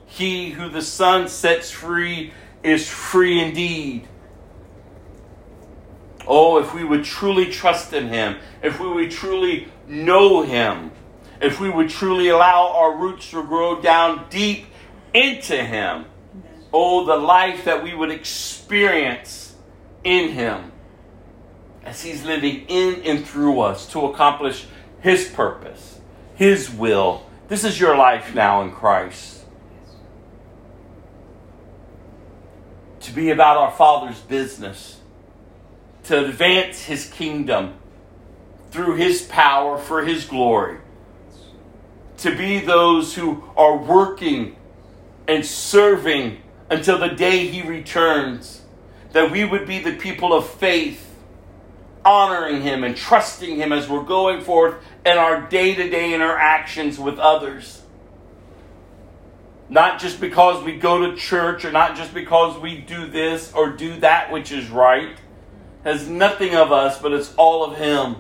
[0.06, 2.34] He who the Son sets free
[2.64, 4.08] is free indeed.
[6.26, 10.92] Oh, if we would truly trust in Him, if we would truly know Him,
[11.42, 14.66] if we would truly allow our roots to grow down deep
[15.14, 16.06] into Him,
[16.72, 19.56] oh, the life that we would experience
[20.04, 20.72] in Him
[21.84, 24.66] as He's living in and through us to accomplish
[25.02, 26.00] His purpose,
[26.36, 27.26] His will.
[27.48, 29.46] This is your life now in Christ.
[33.02, 35.00] To be about our Father's business,
[36.06, 37.76] to advance His kingdom
[38.72, 40.80] through His power for His glory,
[42.18, 44.56] to be those who are working
[45.28, 48.62] and serving until the day He returns,
[49.12, 51.10] that we would be the people of faith
[52.04, 57.00] honoring Him and trusting Him as we're going forth in our day to day interactions
[57.00, 57.82] with others.
[59.70, 63.70] Not just because we go to church or not just because we do this or
[63.70, 65.18] do that which is right.
[65.84, 68.18] Has nothing of us, but it's all of Him.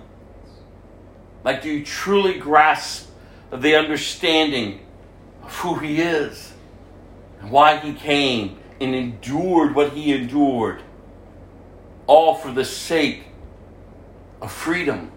[1.44, 3.10] Like, do you truly grasp
[3.52, 4.86] the understanding
[5.44, 6.53] of who He is
[7.50, 10.82] why He came and endured what He endured?
[12.08, 13.24] All for the sake
[14.42, 15.12] of freedom.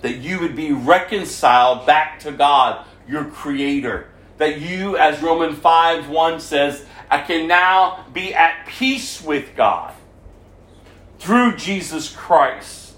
[0.00, 4.08] That you would be reconciled back to God, your Creator.
[4.38, 9.94] That you, as Romans 5 1 says, I can now be at peace with God
[11.18, 12.94] through Jesus Christ.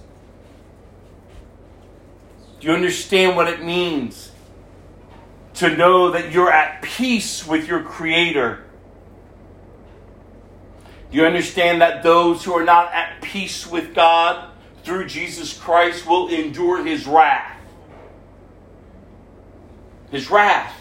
[2.60, 4.27] Do you understand what it means
[5.58, 8.64] to know that you're at peace with your Creator?
[11.10, 14.50] Do you understand that those who are not at peace with God
[14.88, 17.60] through Jesus Christ will endure his wrath.
[20.10, 20.74] His wrath.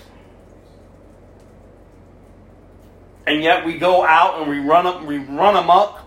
[3.26, 6.00] And yet we go out and we run up, we run amok.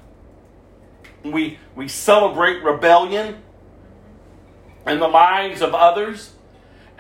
[1.23, 3.43] We we celebrate rebellion
[4.87, 6.33] in the lives of others,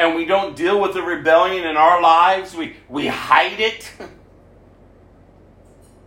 [0.01, 2.55] and we don't deal with the rebellion in our lives.
[2.55, 3.92] We we hide it.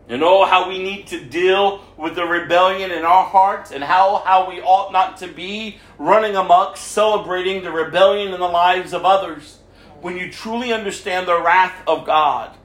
[0.09, 4.17] And oh, how we need to deal with the rebellion in our hearts and how,
[4.25, 9.05] how we ought not to be running amok, celebrating the rebellion in the lives of
[9.05, 9.59] others.
[10.01, 12.55] When you truly understand the wrath of God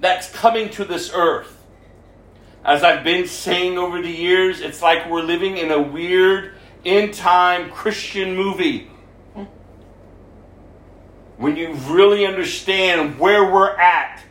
[0.00, 1.62] that's coming to this earth.
[2.64, 7.12] As I've been saying over the years, it's like we're living in a weird end
[7.12, 8.90] time Christian movie.
[11.36, 14.22] When you really understand where we're at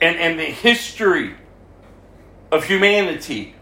[0.00, 1.34] and, and the history
[2.54, 3.54] of humanity.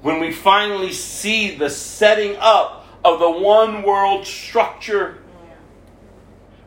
[0.00, 5.18] When we finally see the setting up of the one world structure,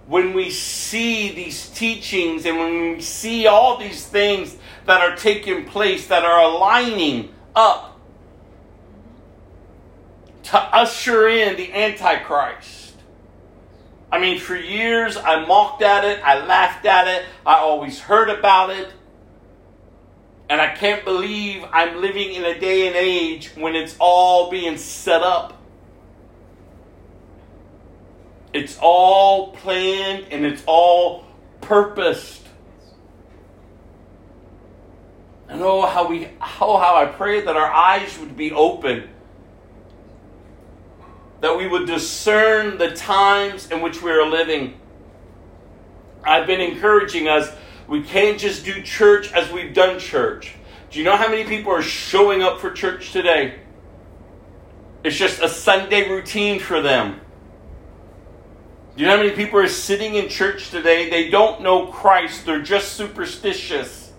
[0.05, 5.65] when we see these teachings and when we see all these things that are taking
[5.65, 7.99] place, that are aligning up
[10.43, 12.76] to usher in the Antichrist.
[14.11, 18.29] I mean, for years I mocked at it, I laughed at it, I always heard
[18.29, 18.89] about it.
[20.49, 24.77] And I can't believe I'm living in a day and age when it's all being
[24.77, 25.61] set up.
[28.53, 31.25] It's all planned and it's all
[31.59, 32.47] purposed.
[35.49, 36.27] And oh how we
[36.61, 39.09] oh how I pray that our eyes would be open.
[41.41, 44.79] That we would discern the times in which we are living.
[46.23, 47.49] I've been encouraging us
[47.87, 50.55] we can't just do church as we've done church.
[50.91, 53.59] Do you know how many people are showing up for church today?
[55.03, 57.21] It's just a Sunday routine for them.
[58.95, 61.09] Do you know how many people are sitting in church today?
[61.09, 64.11] They don't know Christ, they're just superstitious.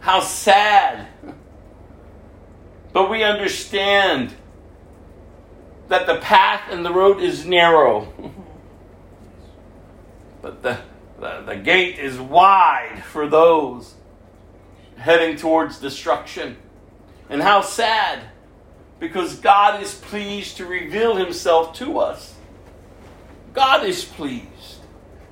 [0.00, 1.08] How sad.
[2.92, 4.34] But we understand
[5.88, 8.12] that the path and the road is narrow.
[10.42, 10.78] But the
[11.18, 13.94] the, the gate is wide for those
[14.96, 16.56] heading towards destruction.
[17.28, 18.20] And how sad,
[19.00, 22.34] because God is pleased to reveal himself to us.
[23.52, 24.46] God is pleased.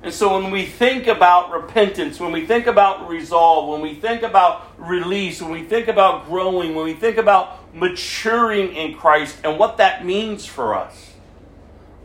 [0.03, 4.23] And so when we think about repentance, when we think about resolve, when we think
[4.23, 9.59] about release, when we think about growing, when we think about maturing in Christ and
[9.59, 11.11] what that means for us,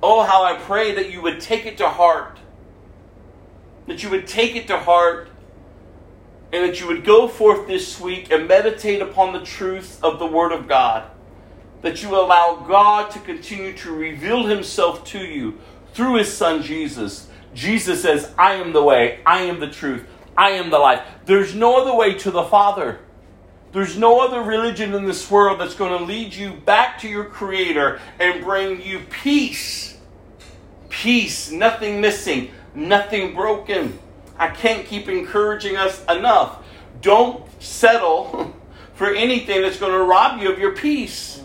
[0.03, 2.41] oh, how I pray that you would take it to heart
[3.91, 5.29] that you would take it to heart,
[6.53, 10.27] and that you would go forth this week and meditate upon the truth of the
[10.27, 11.11] Word of God.
[11.83, 15.59] That you allow God to continue to reveal Himself to you
[15.93, 17.29] through His Son Jesus.
[17.53, 20.07] Jesus says, I am the way, I am the truth,
[20.37, 21.05] I am the life.
[21.25, 23.01] There's no other way to the Father.
[23.73, 27.25] There's no other religion in this world that's going to lead you back to your
[27.25, 29.97] Creator and bring you peace.
[30.89, 33.99] Peace, nothing missing, nothing broken.
[34.37, 36.65] I can't keep encouraging us enough.
[37.01, 38.55] Don't settle
[38.95, 41.41] for anything that's going to rob you of your peace.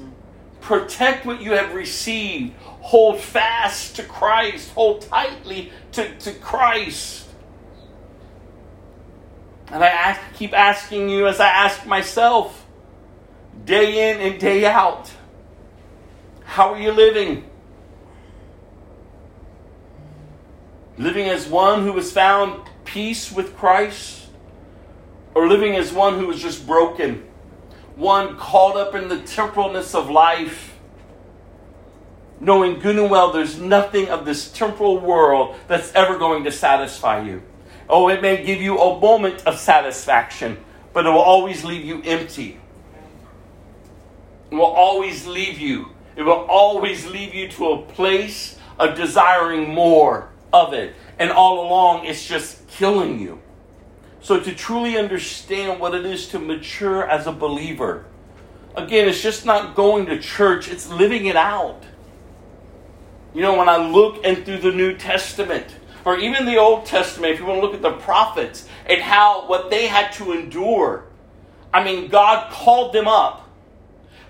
[0.62, 2.56] Protect what you have received.
[2.60, 4.72] Hold fast to Christ.
[4.72, 7.25] Hold tightly to, to Christ.
[9.72, 12.66] And I ask, keep asking you as I ask myself,
[13.66, 15.12] day in and day out,
[16.44, 17.50] how are you living?
[20.98, 24.28] Living as one who has found peace with Christ?
[25.34, 27.26] Or living as one who is just broken?
[27.96, 30.78] One caught up in the temporalness of life?
[32.40, 37.22] Knowing good and well there's nothing of this temporal world that's ever going to satisfy
[37.22, 37.42] you.
[37.88, 40.58] Oh, it may give you a moment of satisfaction,
[40.94, 42.60] but it will always leave you empty.
[44.52, 45.90] It will always leave you.
[46.16, 50.96] It will always leave you to a place of desiring more of it.
[51.20, 53.42] And all along, it's just killing you.
[54.22, 58.06] So, to truly understand what it is to mature as a believer,
[58.76, 61.84] again, it's just not going to church, it's living it out.
[63.34, 65.68] You know, when I look and through the New Testament,
[66.06, 69.50] or even the Old Testament, if you want to look at the prophets and how
[69.50, 71.06] what they had to endure,
[71.74, 73.50] I mean, God called them up,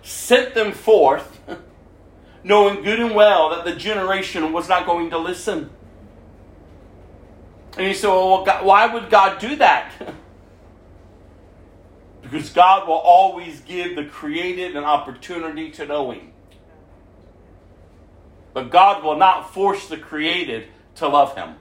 [0.01, 1.39] sent them forth,
[2.43, 5.69] knowing good and well that the generation was not going to listen.
[7.78, 9.91] And you say, well, why would God do that?
[12.21, 16.32] because God will always give the created an opportunity to know Him.
[18.53, 21.55] But God will not force the created to love Him.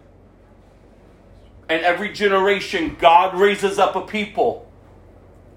[1.68, 4.70] And every generation, God raises up a people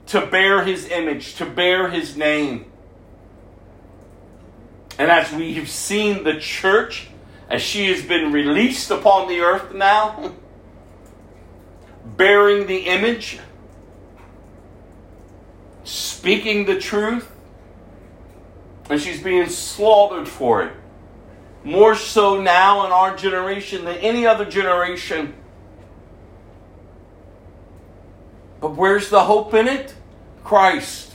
[0.07, 2.71] to bear His image, to bear His name.
[4.97, 7.09] And as we have seen the church,
[7.49, 10.33] as she has been released upon the earth now,
[12.17, 13.39] bearing the image,
[15.83, 17.31] speaking the truth,
[18.89, 20.73] and she's being slaughtered for it.
[21.63, 25.33] More so now in our generation than any other generation.
[28.59, 29.95] But where's the hope in it?
[30.43, 31.13] Christ.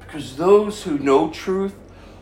[0.00, 1.74] Because those who know truth,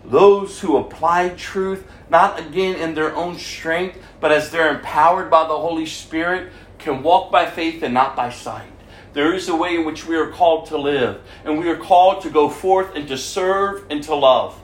[0.04, 5.46] those who apply truth, not again in their own strength, but as they're empowered by
[5.46, 8.70] the Holy Spirit, can walk by faith and not by sight.
[9.12, 12.22] There is a way in which we are called to live, and we are called
[12.22, 14.60] to go forth and to serve and to love.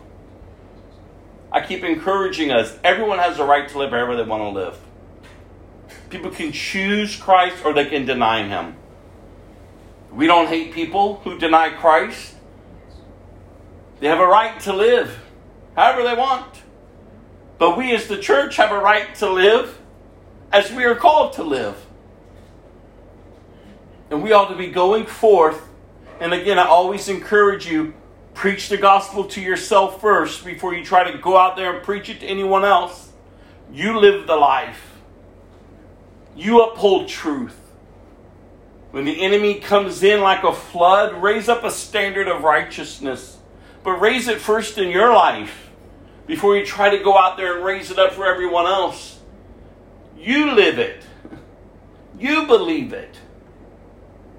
[1.51, 4.79] I keep encouraging us everyone has a right to live however they want to live.
[6.11, 8.77] People can choose Christ or they can deny Him.
[10.13, 12.35] We don't hate people who deny Christ.
[14.01, 15.19] They have a right to live
[15.75, 16.63] however they want.
[17.59, 19.79] But we as the church have a right to live
[20.53, 21.87] as we are called to live.
[24.11, 25.69] And we ought to be going forth.
[26.21, 27.95] And again, I always encourage you
[28.35, 32.09] preach the gospel to yourself first before you try to go out there and preach
[32.09, 33.13] it to anyone else.
[33.73, 34.96] You live the life,
[36.37, 37.59] you uphold truth.
[38.91, 43.39] When the enemy comes in like a flood, raise up a standard of righteousness.
[43.83, 45.71] But raise it first in your life
[46.27, 49.21] before you try to go out there and raise it up for everyone else.
[50.19, 51.03] You live it,
[52.19, 53.17] you believe it.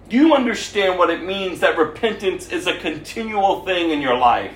[0.09, 4.53] You understand what it means that repentance is a continual thing in your life.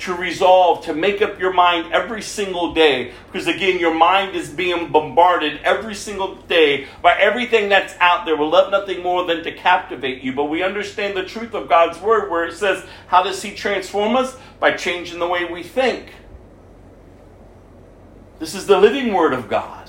[0.00, 3.12] To resolve, to make up your mind every single day.
[3.26, 8.36] Because again, your mind is being bombarded every single day by everything that's out there.
[8.36, 10.32] We love nothing more than to captivate you.
[10.32, 14.16] But we understand the truth of God's word where it says, How does He transform
[14.16, 14.36] us?
[14.58, 16.12] By changing the way we think.
[18.38, 19.79] This is the living word of God.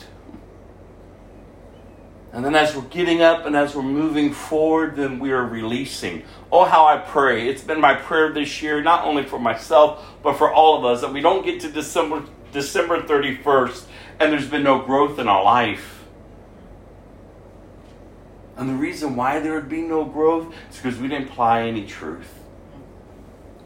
[2.34, 6.24] And then as we're getting up and as we're moving forward, then we are releasing.
[6.52, 7.50] Oh, how I pray.
[7.50, 11.02] It's been my prayer this year, not only for myself, but for all of us,
[11.02, 12.24] that we don't get to December,
[12.54, 13.86] December 31st
[14.22, 16.06] and there's been no growth in our life.
[18.56, 21.88] And the reason why there would be no growth is because we didn't apply any
[21.88, 22.32] truth.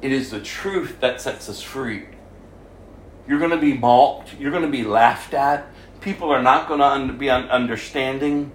[0.01, 2.05] It is the truth that sets us free.
[3.27, 5.67] You're going to be mocked, you're going to be laughed at,
[6.05, 8.51] People are not going to un- be un- understanding,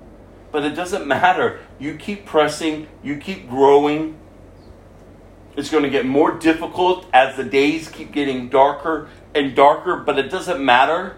[0.53, 1.59] but it doesn't matter.
[1.80, 4.16] You keep pressing, you keep growing.
[5.57, 10.16] It's going to get more difficult as the days keep getting darker and darker, but
[10.16, 11.16] it doesn't matter.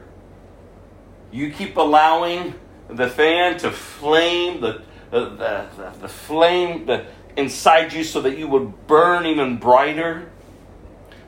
[1.31, 2.55] You keep allowing
[2.89, 4.81] the fan to flame, the,
[5.11, 7.05] the, the, the flame the,
[7.37, 10.32] inside you so that you would burn even brighter,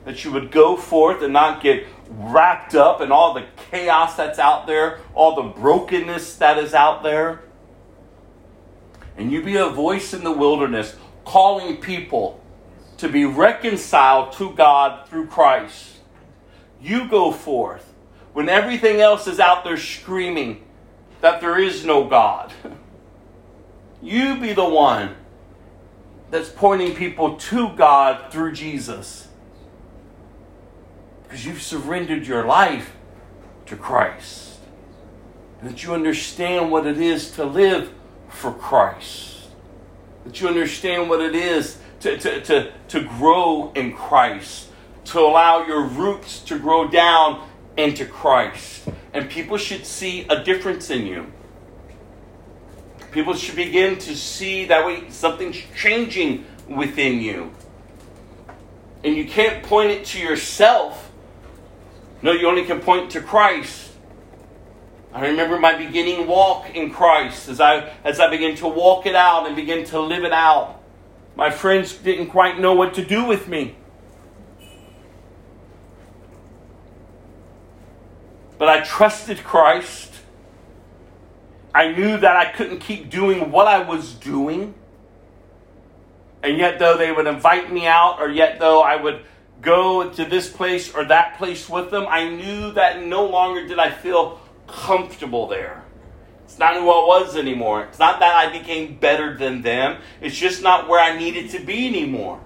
[0.05, 4.39] that you would go forth and not get wrapped up in all the chaos that's
[4.39, 7.41] out there, all the brokenness that is out there.
[9.17, 10.95] And you be a voice in the wilderness
[11.25, 12.39] calling people
[12.97, 15.97] to be reconciled to God through Christ.
[16.79, 17.93] You go forth
[18.33, 20.63] when everything else is out there screaming
[21.21, 22.53] that there is no God.
[24.01, 25.15] You be the one
[26.29, 29.24] that's pointing people to God through Jesus.
[31.35, 32.95] Because you've surrendered your life
[33.65, 34.57] to Christ.
[35.63, 37.91] That you understand what it is to live
[38.29, 39.49] for Christ.
[40.23, 44.69] That you understand what it is to, to, to, to grow in Christ.
[45.07, 48.87] To allow your roots to grow down into Christ.
[49.11, 51.33] And people should see a difference in you.
[53.11, 57.51] People should begin to see that way something's changing within you.
[59.03, 61.04] And you can't point it to yourself.
[62.21, 63.91] No, you only can point to Christ.
[65.13, 69.15] I remember my beginning walk in Christ as I as I began to walk it
[69.15, 70.81] out and begin to live it out.
[71.35, 73.75] My friends didn't quite know what to do with me.
[78.57, 80.13] But I trusted Christ.
[81.73, 84.73] I knew that I couldn't keep doing what I was doing.
[86.41, 89.25] And yet, though they would invite me out, or yet, though I would
[89.61, 93.79] go to this place or that place with them, I knew that no longer did
[93.79, 95.83] I feel comfortable there.
[96.45, 97.83] It's not who I was anymore.
[97.83, 100.01] It's not that I became better than them.
[100.21, 102.39] It's just not where I needed to be anymore.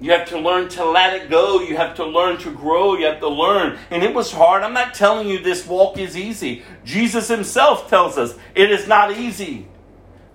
[0.00, 1.60] You have to learn to let it go.
[1.60, 2.94] You have to learn to grow.
[2.94, 3.78] You have to learn.
[3.90, 4.62] And it was hard.
[4.62, 6.62] I'm not telling you this walk is easy.
[6.84, 9.66] Jesus himself tells us it is not easy.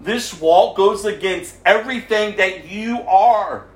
[0.02, 3.68] This walk goes against everything that you are,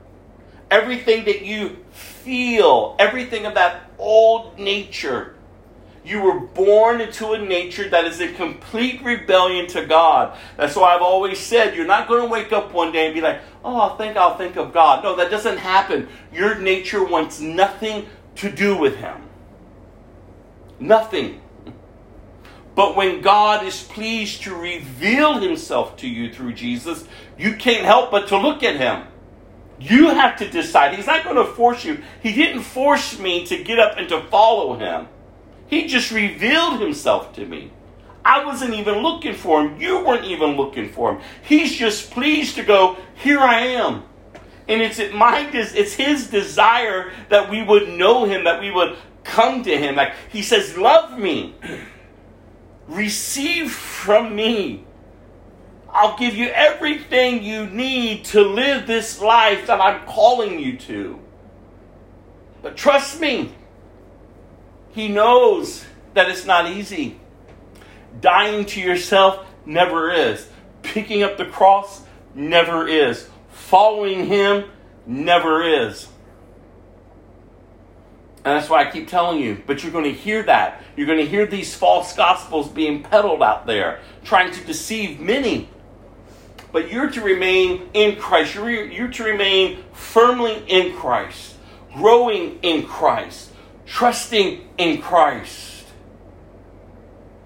[0.69, 5.33] everything that you feel, everything of that old nature.
[6.03, 10.37] You were born into a nature that is in complete rebellion to God.
[10.55, 13.19] That's why I've always said you're not going to wake up one day and be
[13.19, 15.03] like, oh, I think I'll think of God.
[15.03, 16.07] No, that doesn't happen.
[16.31, 19.21] Your nature wants nothing to do with Him.
[20.79, 21.41] Nothing.
[22.73, 27.03] But when God is pleased to reveal Himself to you through Jesus,
[27.37, 29.07] you can't help but to look at Him.
[29.79, 30.95] You have to decide.
[30.95, 32.01] He's not going to force you.
[32.21, 35.07] He didn't force me to get up and to follow Him.
[35.67, 37.71] He just revealed himself to me.
[38.23, 39.79] I wasn't even looking for him.
[39.79, 41.21] You weren't even looking for him.
[41.43, 44.03] He's just pleased to go, here I am.
[44.67, 49.63] And it's my it's his desire that we would know him, that we would come
[49.63, 49.95] to him.
[49.95, 51.55] Like he says, love me.
[52.87, 54.83] Receive from me.
[55.89, 61.19] I'll give you everything you need to live this life that I'm calling you to.
[62.61, 63.53] But trust me,
[64.91, 67.19] he knows that it's not easy.
[68.19, 70.47] Dying to yourself never is.
[70.81, 72.01] Picking up the cross
[72.33, 73.27] never is.
[73.49, 74.69] Following Him
[75.05, 76.07] never is.
[78.37, 79.61] And that's why I keep telling you.
[79.65, 80.81] But you're going to hear that.
[80.95, 85.69] You're going to hear these false gospels being peddled out there, trying to deceive many.
[86.77, 88.53] But you're to remain in Christ.
[88.53, 91.55] You're, you're to remain firmly in Christ,
[91.93, 93.47] growing in Christ
[93.87, 95.85] trusting in Christ.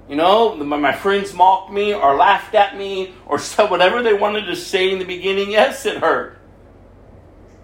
[0.09, 4.45] You know, my friends mocked me or laughed at me or said whatever they wanted
[4.47, 5.51] to say in the beginning.
[5.51, 6.37] Yes, it hurt.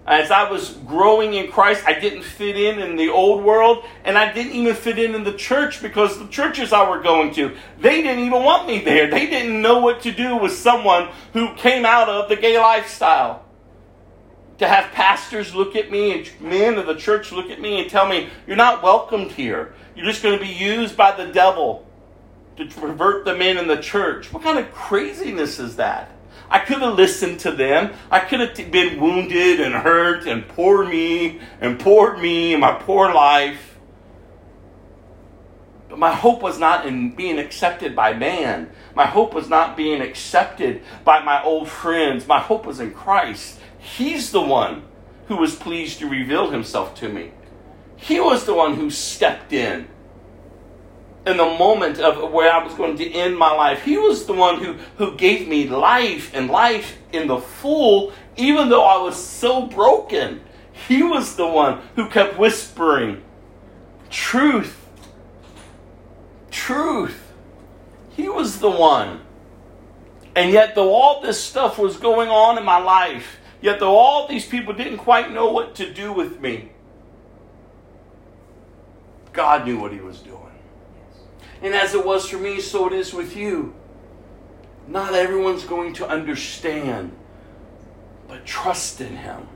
[0.08, 4.16] As I was growing in Christ, I didn't fit in in the old world, and
[4.16, 7.54] I didn't even fit in in the church because the churches I were going to,
[7.78, 9.10] they didn't even want me there.
[9.10, 13.44] They didn't know what to do with someone who came out of the gay lifestyle
[14.56, 17.90] to have pastors look at me and men of the church look at me and
[17.90, 19.74] tell me, You're not welcomed here.
[19.94, 21.86] You're just going to be used by the devil
[22.56, 24.32] to pervert the men in the church.
[24.32, 26.10] What kind of craziness is that?
[26.50, 27.92] I could have listened to them.
[28.10, 32.72] I could have been wounded and hurt and poor me and poor me and my
[32.72, 33.78] poor life.
[35.88, 38.70] But my hope was not in being accepted by man.
[38.94, 42.26] My hope was not being accepted by my old friends.
[42.26, 43.58] My hope was in Christ.
[43.78, 44.82] He's the one
[45.28, 47.32] who was pleased to reveal himself to me.
[47.96, 49.88] He was the one who stepped in
[51.28, 53.82] in the moment of where I was going to end my life.
[53.84, 58.68] He was the one who, who gave me life and life in the full, even
[58.68, 60.40] though I was so broken.
[60.88, 63.22] He was the one who kept whispering,
[64.10, 64.86] Truth,
[66.50, 67.32] truth.
[68.16, 69.20] He was the one.
[70.34, 74.26] And yet, though all this stuff was going on in my life, yet though all
[74.28, 76.70] these people didn't quite know what to do with me,
[79.32, 80.37] God knew what He was doing.
[81.62, 83.74] And as it was for me, so it is with you.
[84.86, 87.12] Not everyone's going to understand,
[88.26, 89.48] but trust in Him,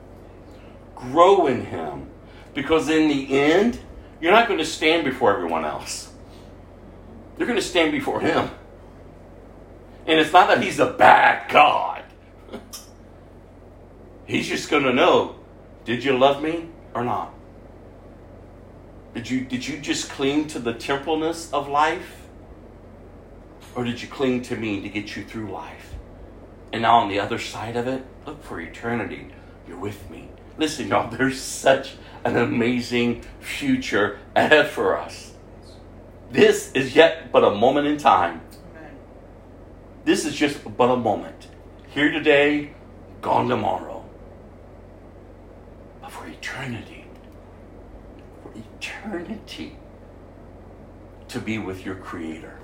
[0.94, 2.08] grow in Him,
[2.54, 3.78] because in the end,
[4.20, 6.12] you're not going to stand before everyone else.
[7.38, 8.50] You're going to stand before Him.
[10.06, 12.02] And it's not that He's a bad God.
[14.26, 15.36] He's just going to know
[15.84, 17.34] did you love me or not?
[19.14, 22.22] Did you, did you just cling to the temporalness of life?
[23.74, 25.94] Or did you cling to me to get you through life?
[26.72, 29.28] And now on the other side of it, look for eternity.
[29.68, 30.28] You're with me.
[30.58, 31.94] Listen, y'all, there's such
[32.24, 35.32] an amazing future ahead for us.
[36.30, 38.40] This is yet but a moment in time.
[40.04, 41.48] This is just but a moment.
[41.88, 42.72] Here today,
[43.20, 44.04] gone tomorrow.
[46.00, 46.91] But for eternity,
[48.82, 49.76] eternity
[51.28, 52.58] to be with your Creator,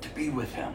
[0.00, 0.74] to be with Him.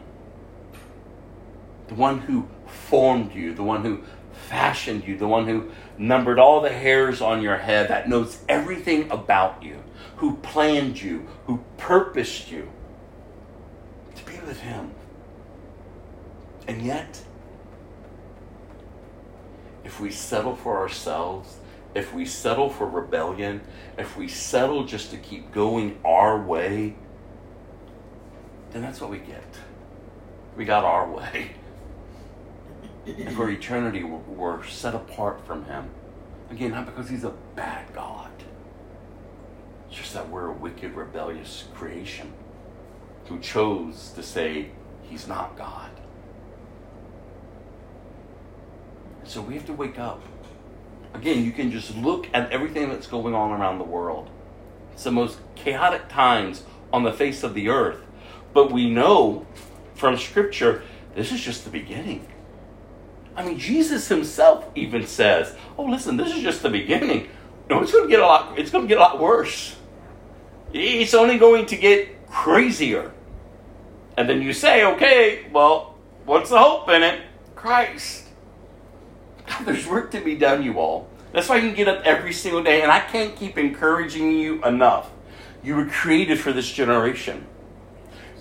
[1.88, 4.02] The one who formed you, the one who
[4.32, 9.10] fashioned you, the one who numbered all the hairs on your head, that knows everything
[9.10, 9.82] about you,
[10.16, 12.70] who planned you, who purposed you,
[14.16, 14.92] to be with Him.
[16.66, 17.22] And yet,
[19.84, 21.59] if we settle for ourselves
[21.94, 23.62] if we settle for rebellion,
[23.98, 26.94] if we settle just to keep going our way,
[28.70, 29.44] then that's what we get.
[30.56, 31.52] We got our way.
[33.06, 35.88] And for eternity, we're set apart from Him.
[36.50, 38.30] Again, not because He's a bad God,
[39.88, 42.32] it's just that we're a wicked, rebellious creation
[43.24, 44.70] who chose to say
[45.02, 45.90] He's not God.
[49.24, 50.22] So we have to wake up
[51.14, 54.30] Again, you can just look at everything that's going on around the world.
[54.92, 58.00] It's the most chaotic times on the face of the earth.
[58.52, 59.46] But we know
[59.94, 60.82] from Scripture,
[61.14, 62.26] this is just the beginning.
[63.36, 67.28] I mean, Jesus himself even says, "Oh, listen, this is just the beginning.
[67.68, 68.58] No, it's going to get a lot.
[68.58, 69.76] It's going to get a lot worse.
[70.72, 73.12] It's only going to get crazier."
[74.16, 75.94] And then you say, "Okay, well,
[76.24, 77.20] what's the hope in it?
[77.54, 78.26] Christ."
[79.64, 81.08] There's work to be done, you all.
[81.32, 84.64] That's why you can get up every single day, and I can't keep encouraging you
[84.64, 85.10] enough.
[85.62, 87.46] You were created for this generation.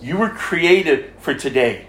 [0.01, 1.88] You were created for today.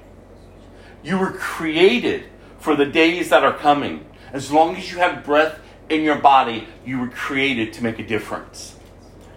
[1.02, 2.24] You were created
[2.58, 4.06] for the days that are coming.
[4.32, 5.58] As long as you have breath
[5.88, 8.76] in your body, you were created to make a difference.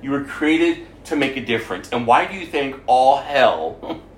[0.02, 1.90] You were created to make a difference.
[1.92, 4.02] And why do you think all hell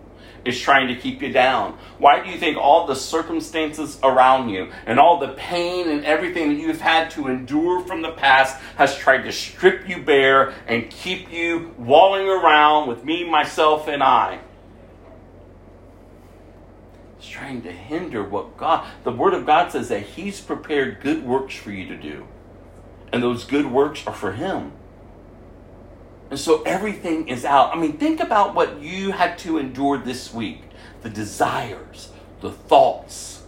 [0.46, 1.78] is trying to keep you down?
[1.98, 6.50] Why do you think all the circumstances around you and all the pain and everything
[6.50, 10.90] that you've had to endure from the past has tried to strip you bare and
[10.90, 14.40] keep you walling around with me, myself, and I?
[17.18, 21.26] It's trying to hinder what God, the Word of God says that He's prepared good
[21.26, 22.28] works for you to do.
[23.12, 24.74] And those good works are for Him.
[26.30, 27.76] And so everything is out.
[27.76, 30.62] I mean, think about what you had to endure this week
[31.04, 32.10] the desires,
[32.42, 33.44] the thoughts,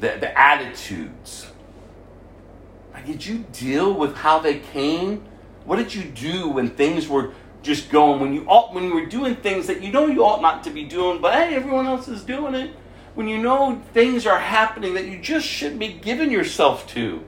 [0.00, 1.46] the, the attitudes.
[3.06, 5.24] Did you deal with how they came?
[5.64, 8.20] What did you do when things were just going?
[8.20, 10.70] When you ought, when you were doing things that you know you ought not to
[10.70, 12.74] be doing, but hey, everyone else is doing it.
[13.14, 17.24] When you know things are happening that you just shouldn't be giving yourself to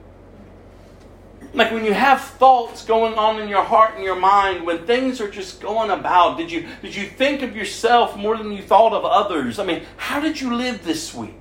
[1.53, 5.21] like when you have thoughts going on in your heart and your mind when things
[5.21, 8.93] are just going about did you did you think of yourself more than you thought
[8.93, 9.59] of others?
[9.59, 11.39] I mean how did you live this week?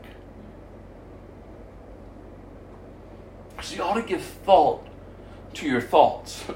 [3.62, 4.86] So you ought to give thought
[5.54, 6.44] to your thoughts.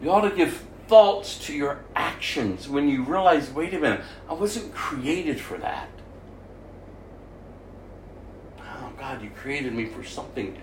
[0.00, 4.32] You ought to give thoughts to your actions when you realize wait a minute i
[4.32, 5.88] wasn't created for that.
[8.60, 10.56] Oh god you created me for something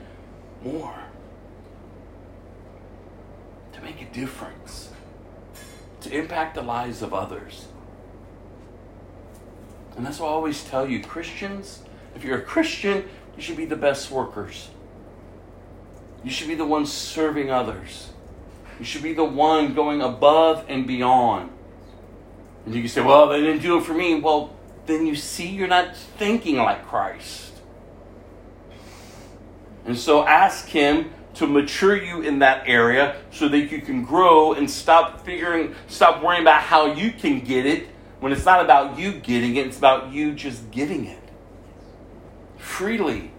[0.63, 1.04] more
[3.75, 4.89] to make a difference,
[6.01, 7.67] to impact the lives of others.
[9.95, 11.83] And that's why I always tell you Christians,
[12.15, 14.69] if you're a Christian, you should be the best workers.
[16.23, 18.09] You should be the one serving others.
[18.79, 21.51] You should be the one going above and beyond.
[22.65, 24.19] And you can say, well, they didn't do it for me.
[24.19, 24.55] Well,
[24.85, 27.53] then you see you're not thinking like Christ.
[29.85, 34.53] And so ask Him to mature you in that area so that you can grow
[34.53, 37.87] and stop figuring, stop worrying about how you can get it
[38.19, 41.19] when it's not about you getting it, it's about you just giving it
[42.57, 43.31] freely.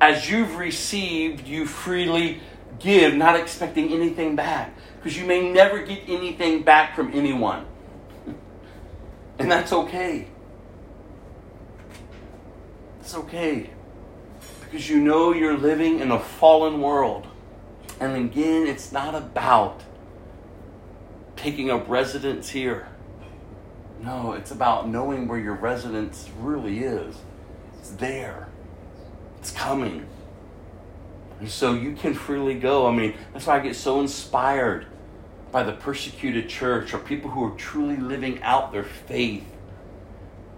[0.00, 2.40] As you've received, you freely
[2.78, 4.76] give, not expecting anything back.
[4.96, 7.66] Because you may never get anything back from anyone.
[9.38, 10.28] And that's okay.
[13.00, 13.68] It's okay.
[14.62, 17.26] Because you know you're living in a fallen world.
[17.98, 19.82] And again, it's not about
[21.36, 22.88] taking up residence here.
[24.02, 27.16] No, it's about knowing where your residence really is.
[27.78, 28.48] It's there.
[29.38, 30.06] It's coming.
[31.40, 32.86] And so you can freely go.
[32.86, 34.86] I mean, that's why I get so inspired
[35.52, 39.44] by the persecuted church or people who are truly living out their faith.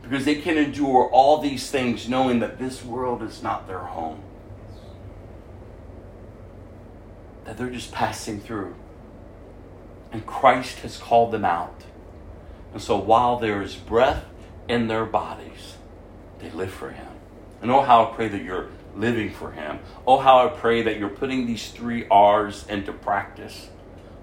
[0.03, 4.23] Because they can endure all these things knowing that this world is not their home.
[7.49, 8.75] That they're just passing through.
[10.13, 11.83] And Christ has called them out.
[12.75, 14.27] And so while there is breath
[14.69, 15.77] in their bodies,
[16.41, 17.09] they live for Him.
[17.63, 19.79] And oh, how I pray that you're living for Him.
[20.07, 23.71] Oh, how I pray that you're putting these three R's into practice.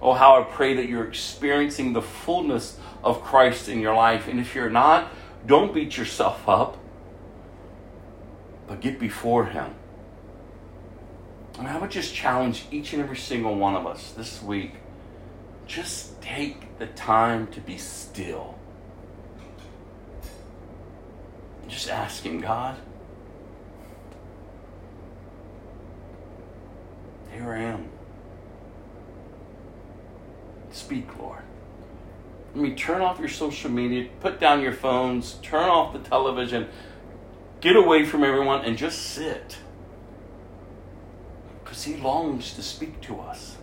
[0.03, 4.27] Oh, how I pray that you're experiencing the fullness of Christ in your life.
[4.27, 5.11] And if you're not,
[5.47, 6.77] don't beat yourself up,
[8.67, 9.73] but get before Him.
[11.57, 14.73] And I would just challenge each and every single one of us this week
[15.67, 18.55] just take the time to be still.
[21.67, 22.77] Just asking God,
[27.31, 27.89] Here I am.
[30.71, 31.41] Speak, Lord.
[32.53, 36.69] I mean, turn off your social media, put down your phones, turn off the television,
[37.59, 39.57] get away from everyone, and just sit.
[41.65, 43.57] Because He longs to speak to us,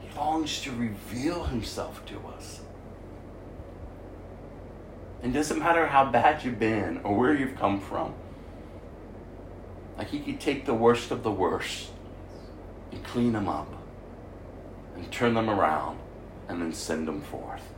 [0.00, 2.60] He longs to reveal Himself to us.
[5.22, 8.12] It doesn't matter how bad you've been or where you've come from.
[9.96, 11.90] Like He could take the worst of the worst
[12.90, 13.72] and clean them up
[14.94, 15.98] and turn them around
[16.48, 17.72] and then send them forth.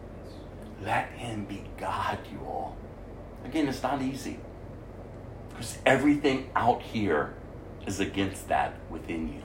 [0.83, 2.77] Let Him be God, you all.
[3.45, 4.41] Again, it's not easy
[5.51, 7.35] because everything out here
[7.87, 9.43] is against that within you.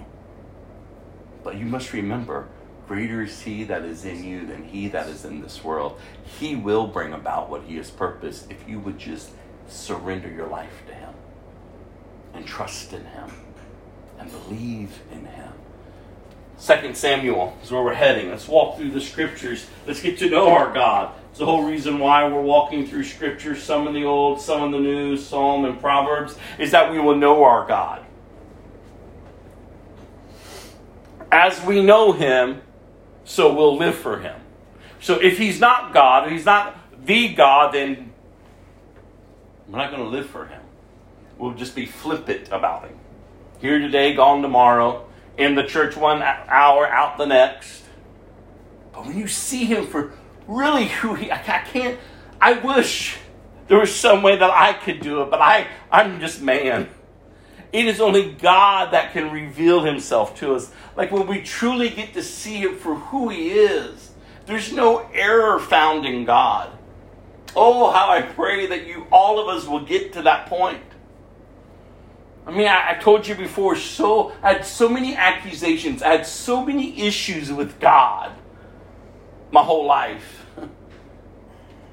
[1.43, 2.47] But you must remember
[2.87, 5.99] greater is He that is in you than He that is in this world.
[6.39, 9.29] He will bring about what He has purposed if you would just
[9.67, 11.13] surrender your life to Him
[12.33, 13.29] and trust in Him
[14.17, 15.53] and believe in Him.
[16.57, 18.31] Second Samuel is where we're heading.
[18.31, 19.65] Let's walk through the scriptures.
[19.87, 21.15] Let's get to know our God.
[21.29, 24.71] It's the whole reason why we're walking through scriptures, some in the old, some in
[24.71, 28.03] the new, Psalm and Proverbs, is that we will know our God.
[31.31, 32.61] As we know him,
[33.23, 34.39] so we'll live for him.
[34.99, 36.76] So if he's not God, if he's not
[37.06, 38.11] the God, then
[39.68, 40.61] we're not going to live for him.
[41.38, 42.97] We'll just be flippant about him.
[43.60, 45.07] Here today, gone tomorrow
[45.38, 47.84] in the church one hour, out the next.
[48.91, 50.14] But when you see him for
[50.47, 51.97] really who he, I can't,
[52.41, 53.18] I wish
[53.68, 56.89] there was some way that I could do it, but I, I'm just man.
[57.71, 60.71] It is only God that can reveal himself to us.
[60.95, 64.11] Like when we truly get to see him for who he is,
[64.47, 66.71] there's no error found in God.
[67.55, 70.81] Oh, how I pray that you, all of us, will get to that point.
[72.47, 76.25] I mean, I, I, told you before, so I had so many accusations, I had
[76.25, 78.31] so many issues with God
[79.51, 80.45] my whole life.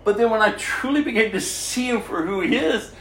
[0.04, 2.92] But then when I truly began to see him for who he is,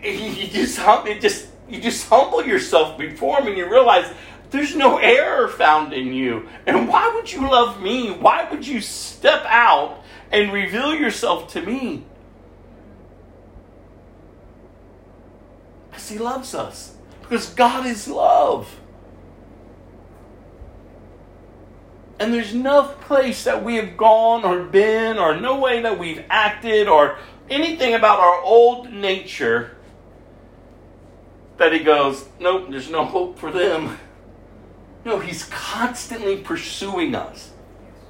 [0.00, 4.12] he just it just you just humble yourself before him and you realize
[4.50, 6.48] there's no error found in you.
[6.66, 8.10] And why would you love me?
[8.10, 12.04] Why would you step out and reveal yourself to me?
[15.90, 16.94] Because he loves us.
[17.22, 18.80] Because God is love.
[22.20, 26.22] And there's no place that we have gone or been, or no way that we've
[26.30, 27.18] acted, or
[27.50, 29.76] anything about our old nature
[31.58, 33.98] that He goes, nope, there's no hope for them.
[35.04, 37.50] No, He's constantly pursuing us.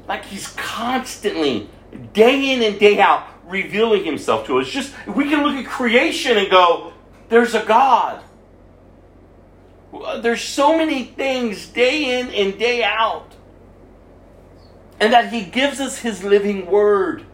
[0.08, 1.68] Like He's constantly,
[2.12, 4.68] day in and day out, revealing Himself to us.
[4.68, 6.92] Just, we can look at creation and go,
[7.28, 8.22] there's a God.
[10.22, 13.32] There's so many things day in and day out.
[15.00, 17.24] and that He gives us His living Word.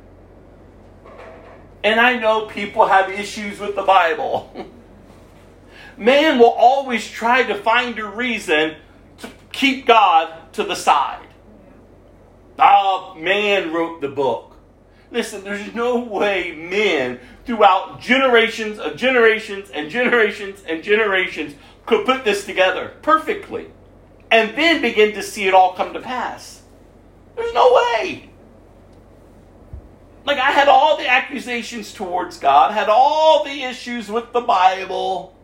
[1.85, 4.69] And I know people have issues with the Bible.
[6.01, 8.77] Man will always try to find a reason
[9.19, 11.27] to keep God to the side.
[12.59, 14.57] Ah, man wrote the book.
[15.11, 21.55] Listen, there's no way men throughout generations of generations and generations and generations
[21.85, 23.71] could put this together perfectly
[24.31, 26.63] and then begin to see it all come to pass.
[27.37, 28.31] There's no way.
[30.25, 35.37] Like, I had all the accusations towards God, had all the issues with the Bible.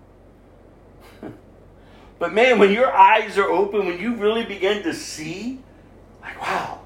[2.19, 5.61] But man, when your eyes are open, when you really begin to see,
[6.23, 6.81] like, wow.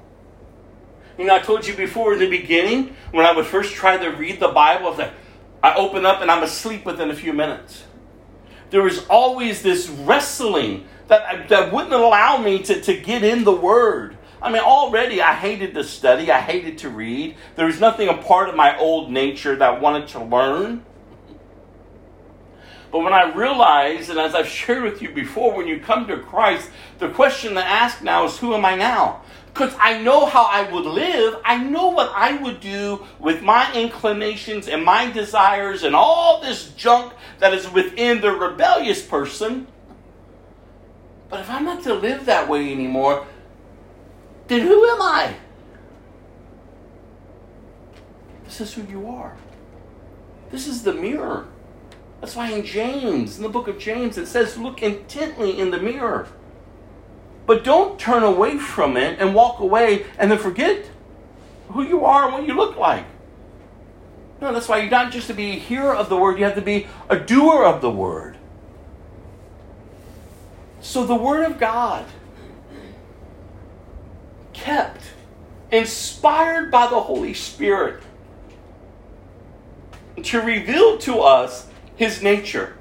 [1.17, 4.09] You know, I told you before in the beginning, when I would first try to
[4.09, 5.13] read the Bible, I was like,
[5.63, 7.83] I open up and I'm asleep within a few minutes.
[8.71, 13.55] There was always this wrestling that, that wouldn't allow me to, to get in the
[13.55, 14.17] Word.
[14.41, 17.35] I mean, already I hated to study, I hated to read.
[17.55, 20.83] There was nothing a part of my old nature that wanted to learn.
[22.91, 26.17] But when I realized, and as I've shared with you before, when you come to
[26.17, 26.69] Christ,
[26.99, 29.21] the question to ask now is who am I now?
[29.53, 31.37] Because I know how I would live.
[31.45, 36.69] I know what I would do with my inclinations and my desires and all this
[36.71, 39.67] junk that is within the rebellious person.
[41.29, 43.25] But if I'm not to live that way anymore,
[44.47, 45.35] then who am I?
[48.43, 49.37] This is who you are.
[50.49, 51.47] This is the mirror.
[52.21, 55.79] That's why in James, in the book of James, it says, look intently in the
[55.79, 56.27] mirror.
[57.47, 60.85] But don't turn away from it and walk away and then forget
[61.69, 63.05] who you are and what you look like.
[64.39, 66.55] No, that's why you're not just to be a hearer of the word, you have
[66.55, 68.37] to be a doer of the word.
[70.79, 72.05] So the word of God
[74.53, 75.01] kept,
[75.71, 78.03] inspired by the Holy Spirit,
[80.21, 81.67] to reveal to us
[82.01, 82.73] his nature.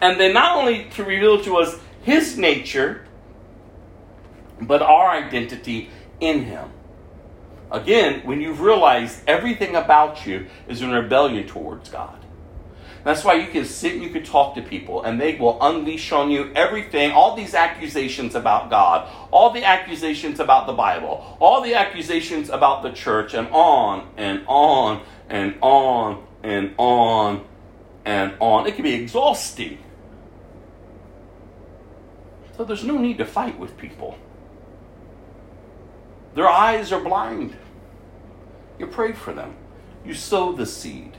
[0.00, 3.06] And then not only to reveal to us his nature,
[4.62, 5.90] but our identity
[6.20, 6.70] in him.
[7.70, 12.18] Again, when you've realized everything about you is in rebellion towards God.
[13.04, 16.12] That's why you can sit and you can talk to people and they will unleash
[16.12, 21.60] on you everything, all these accusations about God, all the accusations about the Bible, all
[21.60, 27.44] the accusations about the church, and on and on and on and on
[28.04, 28.66] and on.
[28.66, 29.78] It can be exhausting.
[32.56, 34.18] So there's no need to fight with people.
[36.34, 37.56] Their eyes are blind.
[38.78, 39.56] You pray for them.
[40.04, 41.16] You sow the seed.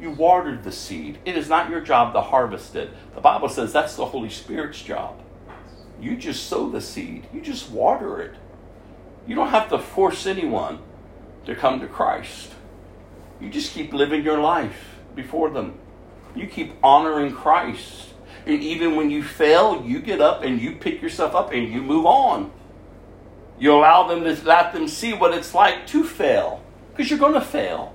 [0.00, 1.18] You watered the seed.
[1.24, 2.90] It is not your job to harvest it.
[3.14, 5.22] The Bible says that's the Holy Spirit's job.
[6.00, 8.34] You just sow the seed, you just water it.
[9.26, 10.80] You don't have to force anyone
[11.46, 12.52] to come to Christ.
[13.40, 15.78] You just keep living your life before them.
[16.34, 18.10] You keep honoring Christ.
[18.46, 21.82] And even when you fail, you get up and you pick yourself up and you
[21.82, 22.52] move on.
[23.58, 26.62] You allow them to let them see what it's like to fail.
[26.90, 27.94] Because you're going to fail.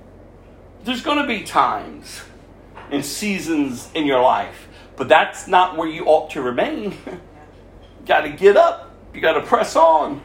[0.84, 2.22] There's going to be times
[2.90, 6.92] and seasons in your life, but that's not where you ought to remain.
[7.06, 10.20] you got to get up, you got to press on.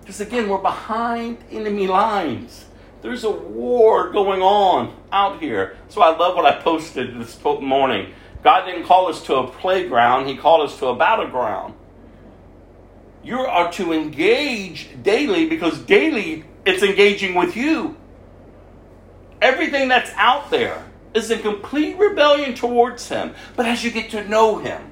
[0.00, 2.63] Because again, we're behind enemy lines.
[3.04, 5.76] There's a war going on out here.
[5.88, 8.12] So I love what I posted this morning.
[8.42, 11.74] God didn't call us to a playground, He called us to a battleground.
[13.22, 17.96] You are to engage daily because daily it's engaging with you
[19.44, 20.82] everything that's out there
[21.12, 23.34] is in complete rebellion towards him.
[23.54, 24.82] But as you get to know him,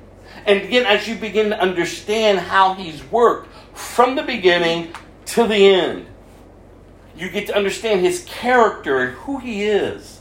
[0.47, 4.93] and again, as you begin to understand how he's worked from the beginning
[5.27, 6.07] to the end,
[7.23, 10.21] you get to understand his character and who he is.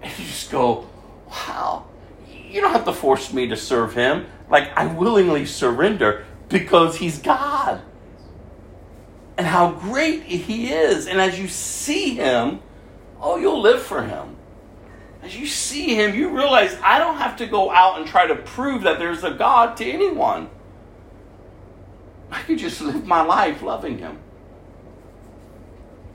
[0.00, 0.88] And you just go,
[1.28, 1.84] wow,
[2.26, 4.24] you don't have to force me to serve him.
[4.48, 7.82] Like, I willingly surrender because he's God.
[9.36, 11.06] And how great he is.
[11.06, 12.60] And as you see him,
[13.20, 14.36] oh, you'll live for him.
[15.22, 18.34] As you see him, you realize I don't have to go out and try to
[18.34, 20.48] prove that there's a God to anyone.
[22.30, 24.21] I could just live my life loving him.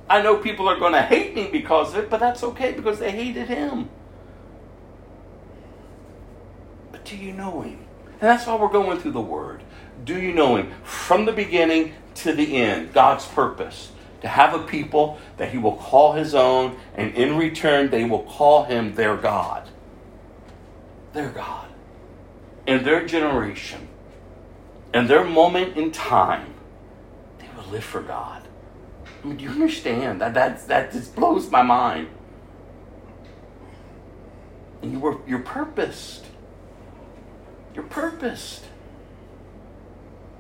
[0.09, 2.99] I know people are going to hate me because of it, but that's okay because
[2.99, 3.89] they hated him.
[6.91, 7.79] But do you know him?
[8.13, 9.63] And that's why we're going through the Word.
[10.05, 10.71] Do you know him?
[10.83, 15.75] From the beginning to the end, God's purpose to have a people that he will
[15.75, 19.69] call his own, and in return, they will call him their God.
[21.13, 21.67] Their God.
[22.65, 23.87] In their generation,
[24.93, 26.53] in their moment in time,
[27.39, 28.36] they will live for God.
[29.23, 32.09] I mean, do you understand that that that just blows my mind?
[34.81, 36.25] And you were you're purposed.
[37.73, 38.63] You're purposed.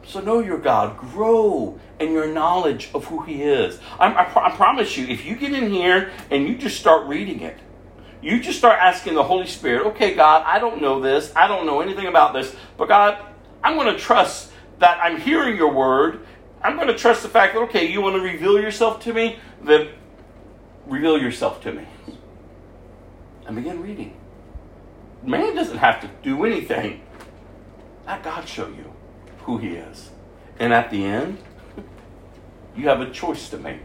[0.05, 0.97] So know your God.
[0.97, 3.79] Grow in your knowledge of who He is.
[3.99, 7.41] I, I, I promise you, if you get in here and you just start reading
[7.41, 7.57] it,
[8.21, 11.31] you just start asking the Holy Spirit, okay, God, I don't know this.
[11.35, 12.55] I don't know anything about this.
[12.77, 13.23] But God,
[13.63, 16.25] I'm going to trust that I'm hearing your word.
[16.67, 19.39] I'm going to trust the fact that, okay, you want to reveal yourself to me?
[19.63, 19.87] Then
[20.85, 21.87] reveal yourself to me.
[23.45, 24.17] And begin reading.
[25.23, 27.03] Man doesn't have to do anything.
[28.05, 28.93] Let God show you
[29.43, 30.09] who He is.
[30.59, 31.37] And at the end,
[32.75, 33.83] you have a choice to make.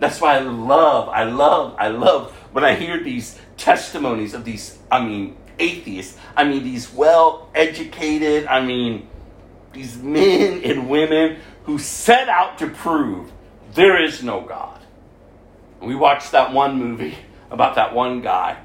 [0.00, 4.80] That's why I love, I love, I love when I hear these testimonies of these,
[4.92, 6.18] I mean, atheists.
[6.36, 9.08] I mean, these well educated, I mean,
[9.72, 13.32] these men and women who set out to prove
[13.74, 14.80] there is no God.
[15.80, 17.18] We watched that one movie
[17.50, 18.58] about that one guy.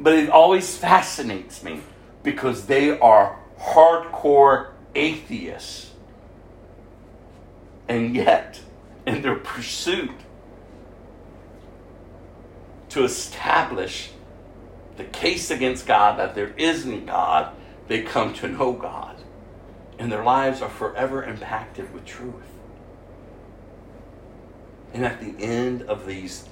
[0.00, 1.80] But it always fascinates me
[2.22, 5.90] because they are hardcore atheists.
[7.88, 8.60] And yet,
[9.06, 10.10] in their pursuit
[12.90, 14.10] to establish
[14.96, 17.54] the case against God that there isn't God,
[17.88, 19.11] they come to know God.
[20.02, 22.34] And their lives are forever impacted with truth.
[24.92, 26.48] And at the end of these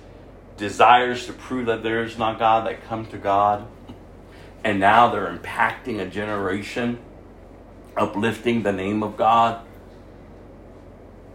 [0.56, 3.66] desires to prove that there is not God, they come to God.
[4.62, 7.01] And now they're impacting a generation,
[7.97, 9.66] uplifting the name of God.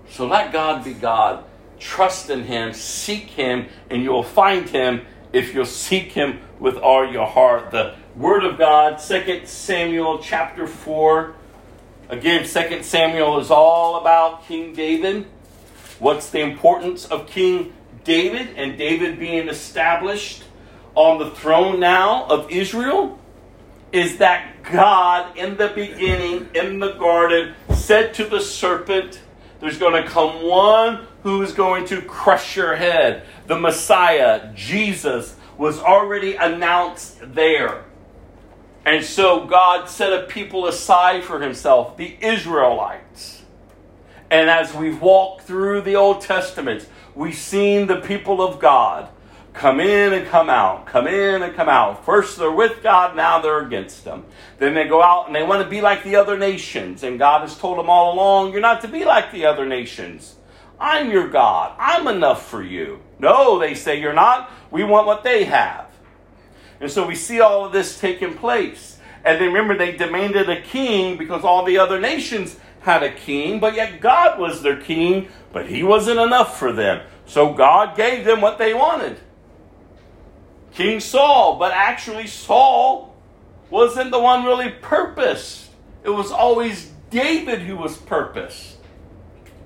[0.07, 1.43] So let God be God.
[1.79, 7.11] Trust in Him, seek Him, and you'll find Him if you'll seek Him with all
[7.11, 7.71] your heart.
[7.71, 11.35] The Word of God, 2 Samuel chapter 4.
[12.07, 15.26] Again, 2 Samuel is all about King David.
[15.98, 17.73] What's the importance of King
[18.03, 20.44] David and David being established
[20.94, 23.19] on the throne now of Israel?
[23.91, 29.19] Is that God in the beginning, in the garden, said to the serpent,
[29.60, 33.23] There's going to come one who is going to crush your head.
[33.48, 37.86] The Messiah, Jesus, was already announced there.
[38.86, 43.44] And so God set a people aside for himself, the Israelites.
[44.30, 49.10] And as we've walked through the Old Testament, we've seen the people of God
[49.53, 52.06] come in and come out, come in and come out.
[52.06, 54.26] First they're with God, now they're against Him.
[54.60, 57.03] Then they go out and they want to be like the other nations.
[57.03, 60.36] And God has told them all along, you're not to be like the other nations.
[60.80, 61.74] I'm your God.
[61.80, 62.99] I'm enough for you.
[63.18, 64.52] No, they say you're not.
[64.72, 65.90] We want what they have.
[66.86, 68.99] And so we see all of this taking place.
[69.24, 73.60] And then remember, they demanded a king because all the other nations had a king,
[73.60, 77.02] but yet God was their king, but he wasn't enough for them.
[77.26, 79.18] So God gave them what they wanted
[80.74, 83.16] King Saul, but actually, Saul
[83.72, 85.72] wasn't the one really purposed.
[86.03, 88.78] It was always David who was purposed.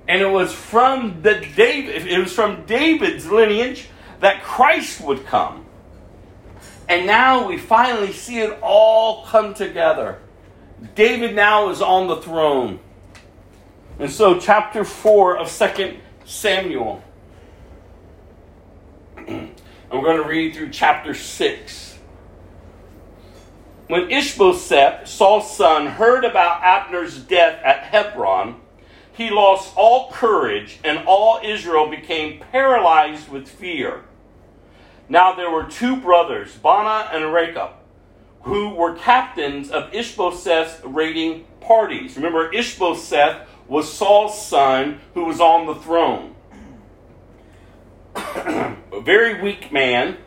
[0.08, 3.90] And it was from the David, it was from David's lineage
[4.22, 5.66] that Christ would come.
[6.90, 10.18] And now we finally see it all come together.
[10.96, 12.80] David now is on the throne.
[14.00, 17.04] And so, chapter 4 of 2 Samuel.
[19.18, 19.54] I'm
[19.92, 21.98] going to read through chapter 6.
[23.88, 28.62] When Ishbosheth, Saul's son, heard about Abner's death at Hebron,
[29.14, 34.06] he lost all courage, and all Israel became paralyzed with fear.
[35.10, 37.72] Now there were two brothers, Baanah and Rechab,
[38.44, 42.16] who were captains of Ishbosheth's raiding parties.
[42.16, 46.36] Remember, Ishbosheth was Saul's son who was on the throne.
[48.16, 50.18] A very weak man.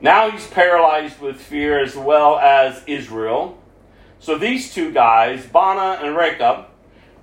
[0.00, 3.58] Now he's paralyzed with fear as well as Israel.
[4.18, 6.66] So these two guys, Baanah and Rechab,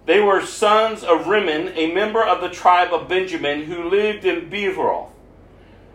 [0.08, 4.50] they were sons of Rimmon, a member of the tribe of Benjamin who lived in
[4.50, 5.11] Beeroth.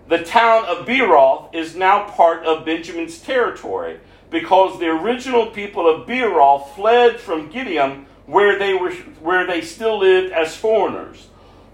[0.08, 3.98] The town of Beeroth is now part of Benjamin's territory
[4.30, 9.98] because the original people of Beeroth fled from Gideon where they were where they still
[9.98, 11.26] lived as foreigners.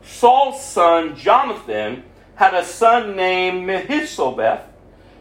[0.03, 2.05] Saul's son Jonathan
[2.37, 4.65] had a son named Mephibosheth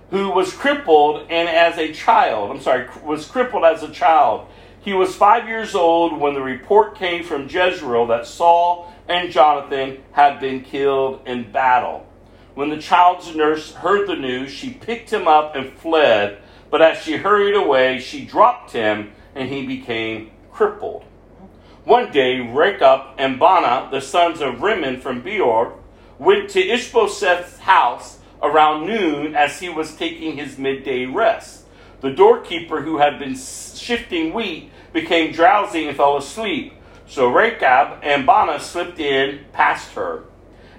[0.10, 4.48] who was crippled and as a child, I'm sorry, was crippled as a child.
[4.80, 10.02] He was 5 years old when the report came from Jezreel that Saul and Jonathan
[10.14, 12.08] had been killed in battle.
[12.54, 16.98] When the child's nurse heard the news, she picked him up and fled, but as
[17.02, 21.04] she hurried away, she dropped him and he became crippled.
[21.86, 25.80] One day, Rechab and Baanah, the sons of Rimmon from Beor,
[26.20, 31.64] went to Ishbosheth's house around noon as he was taking his midday rest.
[32.02, 36.74] The doorkeeper, who had been shifting wheat, became drowsy and fell asleep.
[37.08, 40.24] So Rechab and Baanah slipped in past her.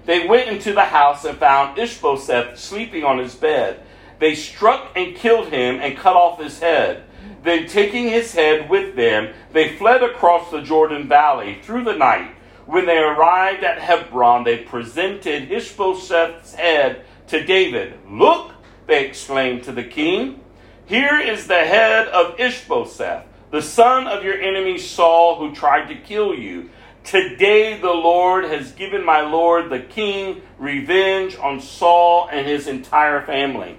[0.04, 3.82] They went into the house and found Ishbosheth sleeping on his bed.
[4.18, 7.04] They struck and killed him and cut off his head.
[7.42, 12.36] Then, taking his head with them, they fled across the Jordan Valley through the night.
[12.66, 17.98] When they arrived at Hebron, they presented Ishbosheth's head to David.
[18.08, 18.52] Look,
[18.86, 20.40] they exclaimed to the king,
[20.86, 25.94] here is the head of Ishbosheth, the son of your enemy Saul, who tried to
[25.94, 26.70] kill you.
[27.04, 33.20] Today the Lord has given my lord the king revenge on Saul and his entire
[33.20, 33.78] family.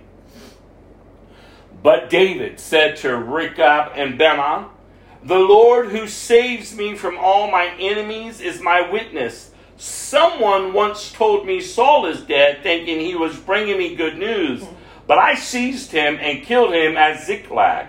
[1.82, 4.70] But David said to Rechab and Baanah,
[5.24, 9.52] The Lord who saves me from all my enemies is my witness.
[9.78, 14.64] Someone once told me Saul is dead, thinking he was bringing me good news.
[15.08, 17.88] But I seized him and killed him at Ziklag.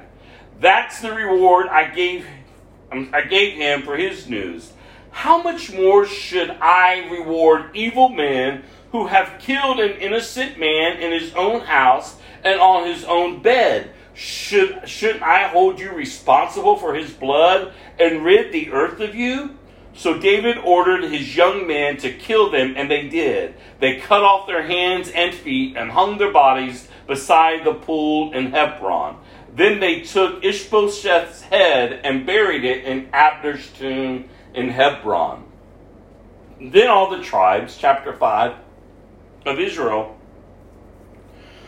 [0.61, 2.27] That's the reward I gave,
[2.91, 4.73] I gave him for his news.
[5.15, 11.13] How much more should I reward evil men who have killed an innocent man in
[11.13, 13.91] his own house and on his own bed.
[14.15, 19.57] Should, shouldn't I hold you responsible for his blood and rid the earth of you?
[19.95, 23.55] So David ordered his young men to kill them, and they did.
[23.81, 28.53] They cut off their hands and feet and hung their bodies beside the pool in
[28.53, 29.17] Hebron.
[29.55, 35.45] Then they took Ishbosheth's head and buried it in Abner's tomb in Hebron.
[36.61, 38.55] Then all the tribes, chapter 5,
[39.47, 40.17] of Israel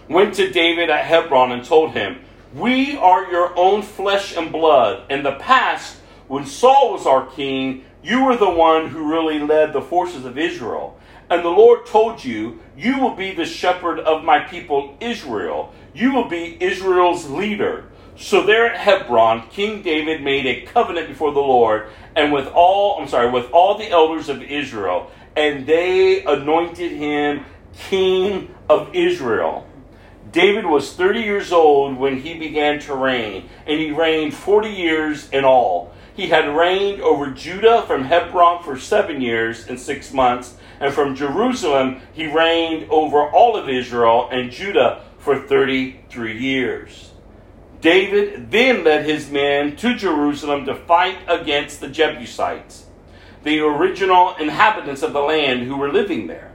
[0.09, 2.21] went to David at Hebron and told him,
[2.55, 5.11] We are your own flesh and blood.
[5.11, 5.97] In the past,
[6.29, 10.39] when Saul was our king, you were the one who really led the forces of
[10.39, 10.99] Israel.
[11.29, 15.73] And the Lord told you, You will be the shepherd of my people Israel.
[15.93, 17.87] You will be Israel's leader.
[18.17, 22.99] So there at Hebron, King David made a covenant before the Lord and with all,
[22.99, 27.45] I'm sorry, with all the elders of Israel, and they anointed him
[27.79, 29.67] king of Israel.
[30.33, 35.31] David was 30 years old when he began to reign, and he reigned 40 years
[35.31, 35.93] in all.
[36.15, 41.15] He had reigned over Judah from Hebron for seven years and six months, and from
[41.15, 47.06] Jerusalem he reigned over all of Israel and Judah for 33 years.
[47.87, 52.87] David then led his men to Jerusalem to fight against the Jebusites,
[53.45, 56.51] the original inhabitants of the land who were living there.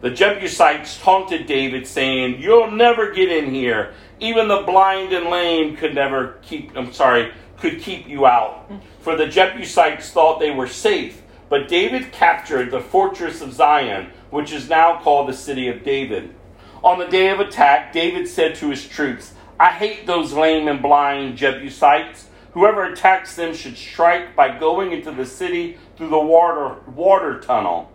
[0.00, 3.94] The Jebusites taunted David, saying, You'll never get in here.
[4.18, 8.68] Even the blind and lame could never keep, I'm sorry, could keep you out.
[9.02, 11.22] For the Jebusites thought they were safe.
[11.48, 16.34] But David captured the fortress of Zion, which is now called the city of David.
[16.82, 20.82] On the day of attack, David said to his troops, I hate those lame and
[20.82, 22.26] blind Jebusites.
[22.50, 27.88] Whoever attacks them should strike by going into the city through the water, water tunnel.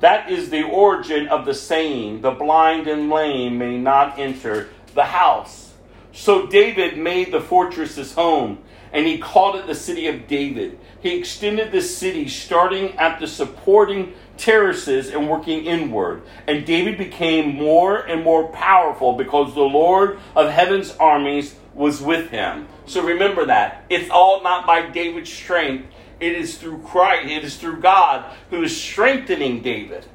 [0.00, 5.04] That is the origin of the saying, the blind and lame may not enter the
[5.04, 5.74] house.
[6.10, 8.58] So David made the fortress his home,
[8.92, 10.76] and he called it the city of David.
[11.00, 16.22] He extended the city, starting at the supporting terraces and working inward.
[16.48, 22.30] And David became more and more powerful because the Lord of heaven's armies was with
[22.30, 22.66] him.
[22.86, 23.84] So remember that.
[23.88, 25.86] It's all not by David's strength,
[26.18, 30.06] it is through Christ, it is through God who is strengthening David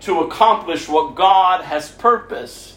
[0.00, 2.74] to accomplish what God has purposed.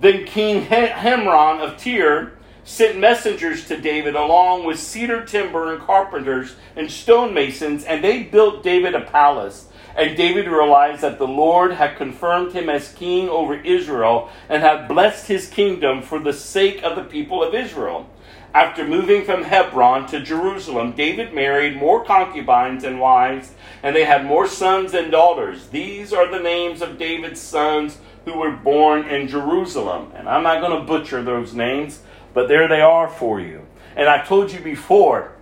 [0.00, 2.32] Then King Hiram of Tyre
[2.64, 8.62] sent messengers to David along with cedar timber and carpenters and stonemasons, and they built
[8.62, 9.68] David a palace.
[9.94, 14.88] And David realized that the Lord had confirmed him as king over Israel and had
[14.88, 18.08] blessed his kingdom for the sake of the people of Israel.
[18.54, 23.52] After moving from Hebron to Jerusalem, David married more concubines and wives,
[23.82, 25.68] and they had more sons and daughters.
[25.68, 30.12] These are the names of David's sons who were born in Jerusalem.
[30.14, 32.02] And I'm not going to butcher those names,
[32.34, 33.66] but there they are for you.
[33.96, 35.32] And I told you before,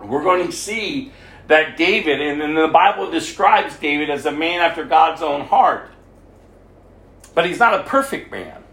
[0.00, 1.12] we're going to see
[1.46, 5.90] that David, and, and the Bible describes David as a man after God's own heart.
[7.34, 8.64] But he's not a perfect man.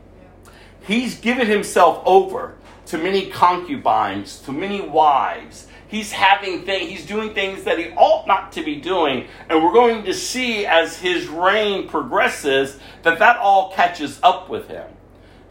[0.82, 2.56] He's given himself over
[2.88, 5.68] to many concubines, to many wives.
[5.88, 9.28] He's having things, he's doing things that he ought not to be doing.
[9.48, 14.68] And we're going to see as his reign progresses that that all catches up with
[14.68, 14.90] him.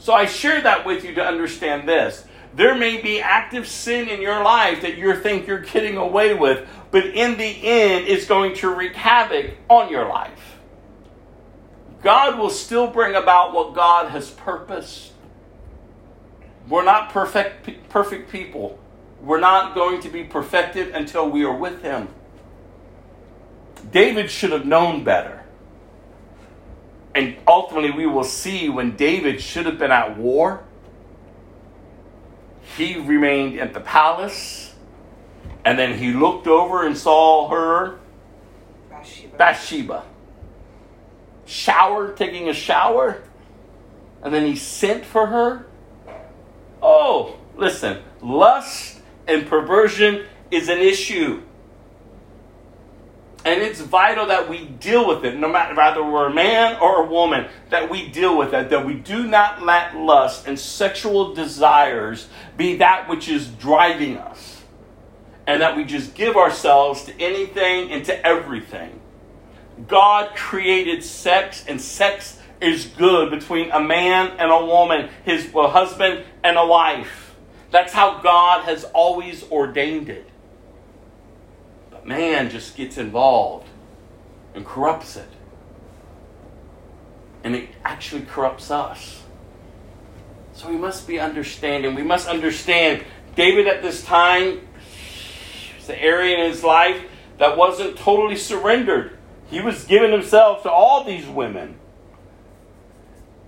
[0.03, 4.21] So I share that with you to understand this there may be active sin in
[4.21, 8.55] your life that you think you're getting away with, but in the end, it's going
[8.57, 10.59] to wreak havoc on your life.
[12.03, 15.13] God will still bring about what God has purposed.
[16.69, 18.79] We're not perfect, perfect people.
[19.23, 22.09] We're not going to be perfected until we are with Him.
[23.93, 25.42] David should have known better.
[27.15, 30.65] And ultimately, we will see when David should have been at war,
[32.77, 34.75] he remained at the palace,
[35.65, 37.99] and then he looked over and saw her,
[38.91, 39.37] Bathsheba.
[39.37, 40.05] Bathsheba,
[41.45, 43.23] shower, taking a shower,
[44.23, 45.67] and then he sent for her.
[46.81, 51.43] Oh, listen, lust and perversion is an issue.
[53.45, 57.05] And it's vital that we deal with it, no matter whether we're a man or
[57.05, 61.35] a woman, that we deal with it, that we do not let lust and sexual
[61.35, 64.63] desires be that which is driving us.
[65.45, 69.01] And that we just give ourselves to anything and to everything.
[69.89, 75.69] God created sex, and sex is good between a man and a woman, his a
[75.69, 77.35] husband and a wife.
[77.73, 80.29] That's how God has always ordained it.
[82.05, 83.69] Man just gets involved
[84.55, 85.29] and corrupts it.
[87.45, 89.23] And it actually corrupts us.
[90.53, 91.95] So we must be understanding.
[91.95, 93.05] We must understand
[93.35, 94.61] David at this time
[95.83, 97.03] was the area in his life
[97.39, 99.19] that wasn't totally surrendered.
[99.51, 101.77] He was giving himself to all these women.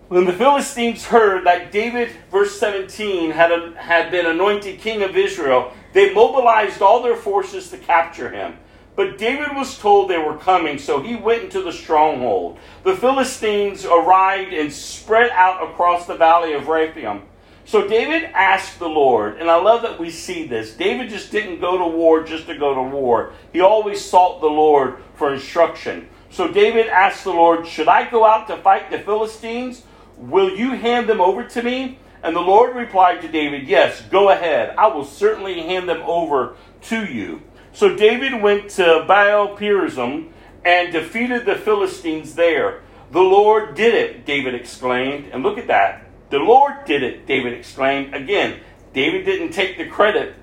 [0.09, 5.17] When the Philistines heard that David, verse 17, had, a, had been anointed king of
[5.17, 8.59] Israel, they mobilized all their forces to capture him.
[8.97, 12.59] But David was told they were coming, so he went into the stronghold.
[12.85, 17.23] The Philistines arrived and spread out across the valley of Rephaim.
[17.65, 20.75] So David asked the Lord, and I love that we see this.
[20.75, 23.33] David just didn't go to war just to go to war.
[23.53, 26.09] He always sought the Lord for instruction.
[26.31, 29.83] So David asked the Lord, Should I go out to fight the Philistines?
[30.17, 31.99] Will you hand them over to me?
[32.25, 34.75] And the Lord replied to David, Yes, go ahead.
[34.79, 37.43] I will certainly hand them over to you.
[37.75, 40.31] So David went to Baal Perazim
[40.65, 42.81] and defeated the Philistines there.
[43.11, 45.27] The Lord did it, David exclaimed.
[45.33, 46.07] And look at that.
[46.31, 48.15] The Lord did it, David exclaimed.
[48.15, 48.61] Again,
[48.95, 50.35] David didn't take the credit.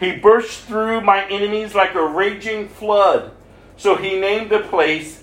[0.00, 3.32] He burst through my enemies like a raging flood.
[3.76, 5.22] So he named the place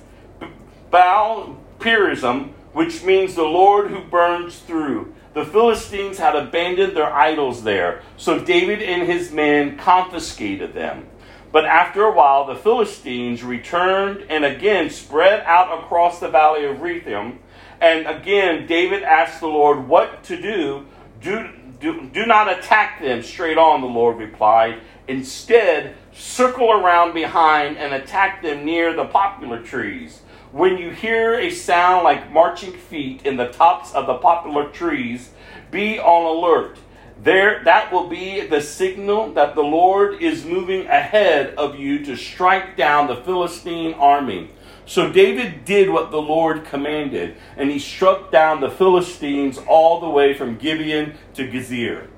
[0.91, 5.15] Baal Perazim, which means the Lord who burns through.
[5.34, 11.07] The Philistines had abandoned their idols there, so David and his men confiscated them.
[11.51, 16.81] But after a while, the Philistines returned and again spread out across the valley of
[16.81, 17.39] Rephaim.
[17.80, 20.85] And again, David asked the Lord what to do.
[21.22, 21.49] Do,
[21.80, 24.81] do, do not attack them straight on, the Lord replied.
[25.07, 30.22] Instead, circle around behind and attack them near the poplar trees.
[30.53, 35.31] When you hear a sound like marching feet in the tops of the poplar trees,
[35.71, 36.77] be on alert.
[37.23, 42.15] There, that will be the signal that the Lord is moving ahead of you to
[42.15, 44.51] strike down the Philistine army.
[44.85, 50.09] So David did what the Lord commanded, and he struck down the Philistines all the
[50.09, 52.09] way from Gibeon to Gezer.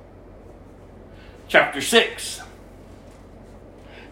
[1.47, 2.41] Chapter 6.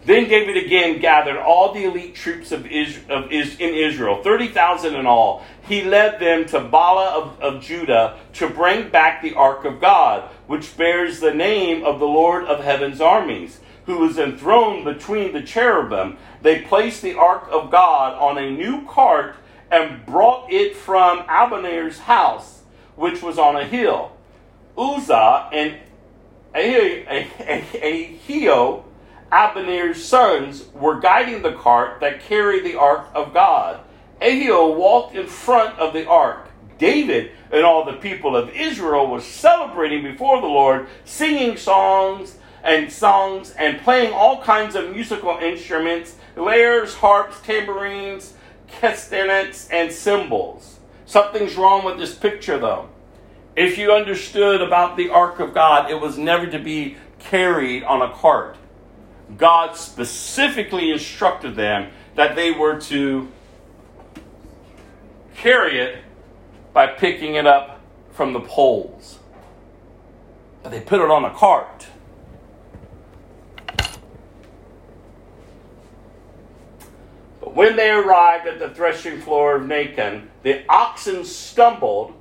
[0.06, 5.06] Then David again gathered all the elite troops of, of Is, in Israel, 30,000 in
[5.06, 5.42] all.
[5.66, 10.28] He led them to Baalah of, of Judah to bring back the ark of God,
[10.46, 15.42] which bears the name of the Lord of heaven's armies, who was enthroned between the
[15.42, 16.18] cherubim.
[16.42, 19.36] They placed the ark of God on a new cart
[19.70, 22.62] and brought it from Abner's house,
[22.94, 24.12] which was on a hill.
[24.76, 25.78] Uzzah and
[26.54, 27.24] Ahio,
[29.32, 33.80] Abner's sons, were guiding the cart that carried the ark of God.
[34.20, 36.48] Ahio walked in front of the ark.
[36.78, 42.90] David and all the people of Israel were celebrating before the Lord, singing songs and
[42.90, 48.34] songs and playing all kinds of musical instruments, lyres, harps, tambourines,
[48.66, 50.78] castanets, and cymbals.
[51.06, 52.88] Something's wrong with this picture, though.
[53.56, 58.02] If you understood about the ark of God, it was never to be carried on
[58.02, 58.56] a cart.
[59.36, 63.28] God specifically instructed them that they were to
[65.36, 65.98] carry it
[66.72, 67.80] by picking it up
[68.12, 69.18] from the poles.
[70.62, 71.86] But they put it on a cart.
[77.40, 82.14] But when they arrived at the threshing floor of Nacon, the oxen stumbled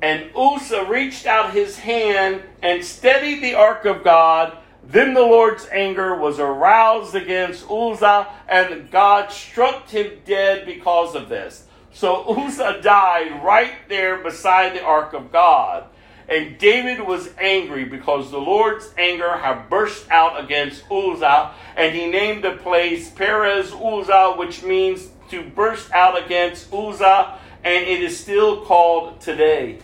[0.00, 4.56] And Uzzah reached out his hand and steadied the ark of God.
[4.88, 11.28] Then the Lord's anger was aroused against Uzzah, and God struck him dead because of
[11.28, 11.66] this.
[11.92, 15.84] So Uzzah died right there beside the ark of God.
[16.26, 22.06] And David was angry because the Lord's anger had burst out against Uzzah, and he
[22.06, 28.18] named the place Perez Uzzah, which means to burst out against Uzzah, and it is
[28.18, 29.80] still called today.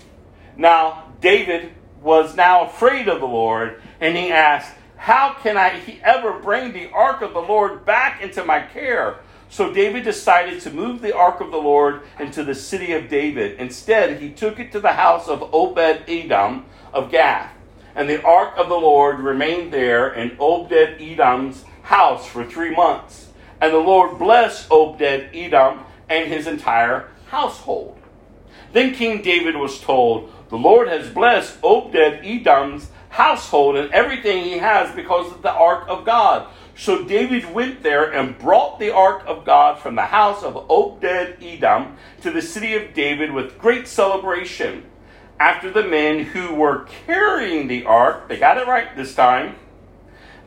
[0.56, 4.72] Now, David was now afraid of the Lord, and he asked,
[5.04, 9.16] How can I ever bring the ark of the Lord back into my care?
[9.50, 13.60] So David decided to move the ark of the Lord into the city of David.
[13.60, 17.52] Instead, he took it to the house of Obed Edom of Gath.
[17.94, 23.28] And the ark of the Lord remained there in Obed Edom's house for three months.
[23.60, 27.98] And the Lord blessed Obed Edom and his entire household.
[28.72, 34.58] Then King David was told, The Lord has blessed Obed Edom's household and everything he
[34.58, 36.48] has because of the ark of God.
[36.76, 41.04] So David went there and brought the ark of God from the house of Obed
[41.04, 44.84] Edom to the city of David with great celebration.
[45.38, 49.54] After the men who were carrying the ark, they got it right this time.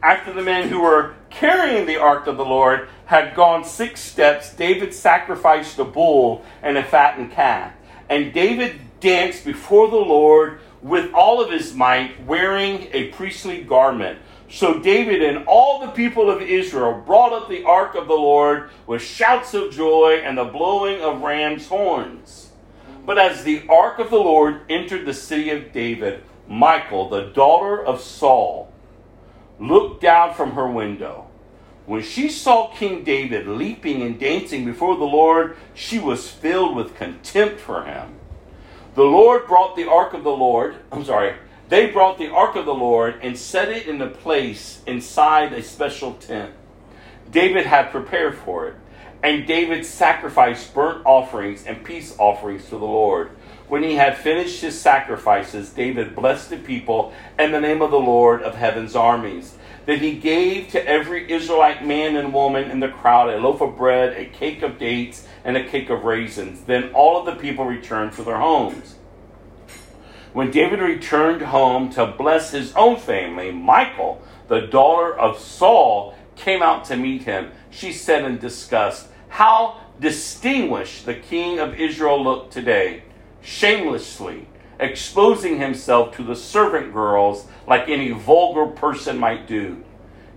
[0.04, 4.54] After the men who were carrying the ark of the Lord had gone six steps,
[4.54, 7.72] David sacrificed a bull and a fattened calf.
[8.10, 14.20] And David danced before the Lord with all of his might, wearing a priestly garment.
[14.50, 18.70] So David and all the people of Israel brought up the ark of the Lord
[18.86, 22.52] with shouts of joy and the blowing of ram's horns.
[23.06, 27.84] But as the ark of the Lord entered the city of David, Michal, the daughter
[27.84, 28.72] of Saul,
[29.60, 31.28] looked down from her window.
[31.86, 36.96] When she saw King David leaping and dancing before the Lord, she was filled with
[36.96, 38.17] contempt for him.
[38.98, 41.36] The Lord brought the ark of the Lord, I'm sorry,
[41.70, 45.62] they brought the ark of the Lord and set it in a place inside a
[45.62, 46.52] special tent.
[47.30, 48.74] David had prepared for it.
[49.22, 53.30] And David sacrificed burnt offerings and peace offerings to the Lord.
[53.68, 58.00] When he had finished his sacrifices, David blessed the people in the name of the
[58.00, 59.54] Lord of heaven's armies.
[59.86, 63.78] Then he gave to every Israelite man and woman in the crowd a loaf of
[63.78, 66.62] bread, a cake of dates, and a cake of raisins.
[66.66, 68.96] Then all of the people returned to their homes.
[70.34, 76.62] When David returned home to bless his own family, Michael, the daughter of Saul, came
[76.62, 77.52] out to meet him.
[77.72, 83.02] She said in disgust, How distinguished the king of Israel looked today,
[83.42, 84.48] shamelessly
[84.80, 89.84] exposing himself to the servant girls like any vulgar person might do.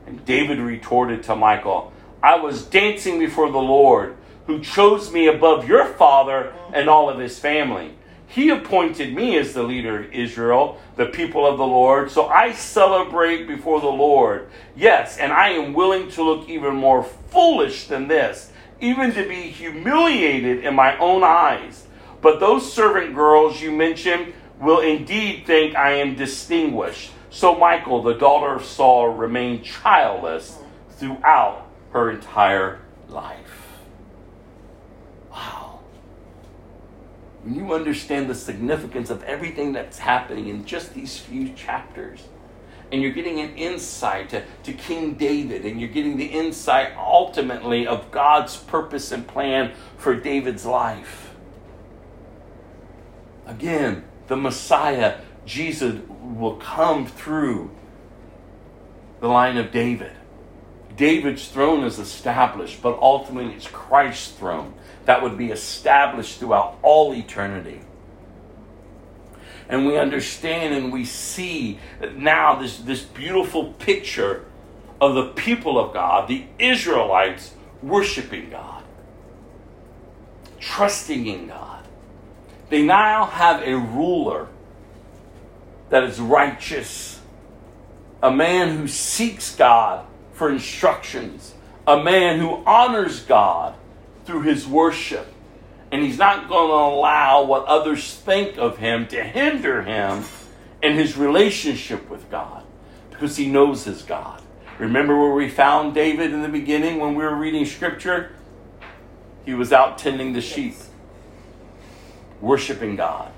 [0.07, 1.93] And David retorted to Michael,
[2.23, 4.16] I was dancing before the Lord,
[4.47, 7.95] who chose me above your father and all of his family.
[8.31, 12.12] He appointed me as the leader of Israel, the people of the Lord.
[12.12, 14.49] So I celebrate before the Lord.
[14.77, 19.51] Yes, and I am willing to look even more foolish than this, even to be
[19.51, 21.89] humiliated in my own eyes.
[22.23, 27.11] But those servant girls you mentioned will indeed think I am distinguished.
[27.31, 30.57] So Michael, the daughter of Saul, remained childless
[30.91, 33.81] throughout her entire life.
[35.33, 35.71] Wow
[37.43, 42.21] when you understand the significance of everything that's happening in just these few chapters,
[42.93, 47.87] and you're getting an insight to, to King David, and you're getting the insight ultimately
[47.87, 51.35] of God's purpose and plan for David's life.
[53.47, 57.71] Again, the Messiah, Jesus, will come through
[59.21, 60.12] the line of David.
[60.97, 64.75] David's throne is established, but ultimately it's Christ's throne
[65.11, 67.81] that would be established throughout all eternity.
[69.69, 74.45] And we understand and we see that now this, this beautiful picture
[75.01, 78.85] of the people of God, the Israelites worshiping God,
[80.61, 81.85] trusting in God.
[82.69, 84.47] They now have a ruler
[85.89, 87.19] that is righteous,
[88.23, 91.53] a man who seeks God for instructions,
[91.85, 93.74] a man who honors God
[94.25, 95.27] through his worship.
[95.93, 100.25] And he's not going to allow what others think of him to hinder him
[100.83, 102.65] in his relationship with God
[103.11, 104.41] because he knows his God.
[104.79, 108.33] Remember where we found David in the beginning when we were reading scripture?
[109.45, 110.75] He was out tending the sheep,
[112.41, 113.33] worshiping God.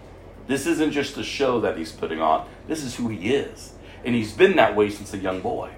[0.47, 3.73] This isn't just a show that he's putting on, this is who he is.
[4.05, 5.71] And he's been that way since a young boy.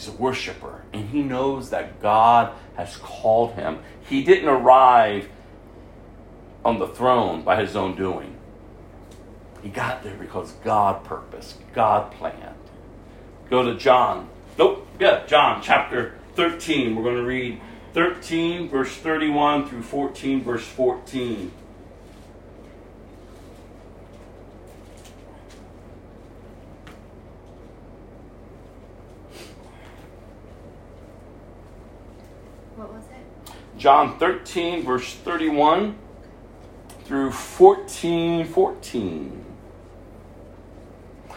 [0.00, 3.80] He's a worshiper, and he knows that God has called him.
[4.08, 5.28] He didn't arrive
[6.64, 8.34] on the throne by his own doing.
[9.62, 12.54] He got there because God purposed, God planned.
[13.50, 14.30] Go to John.
[14.56, 16.96] Nope, yeah, John chapter 13.
[16.96, 17.60] We're going to read
[17.92, 21.52] 13, verse 31 through 14, verse 14.
[33.80, 35.96] John 13, verse 31
[37.04, 39.44] through 14, 14.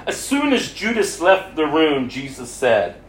[0.06, 3.02] As soon as Judas left the room, Jesus said,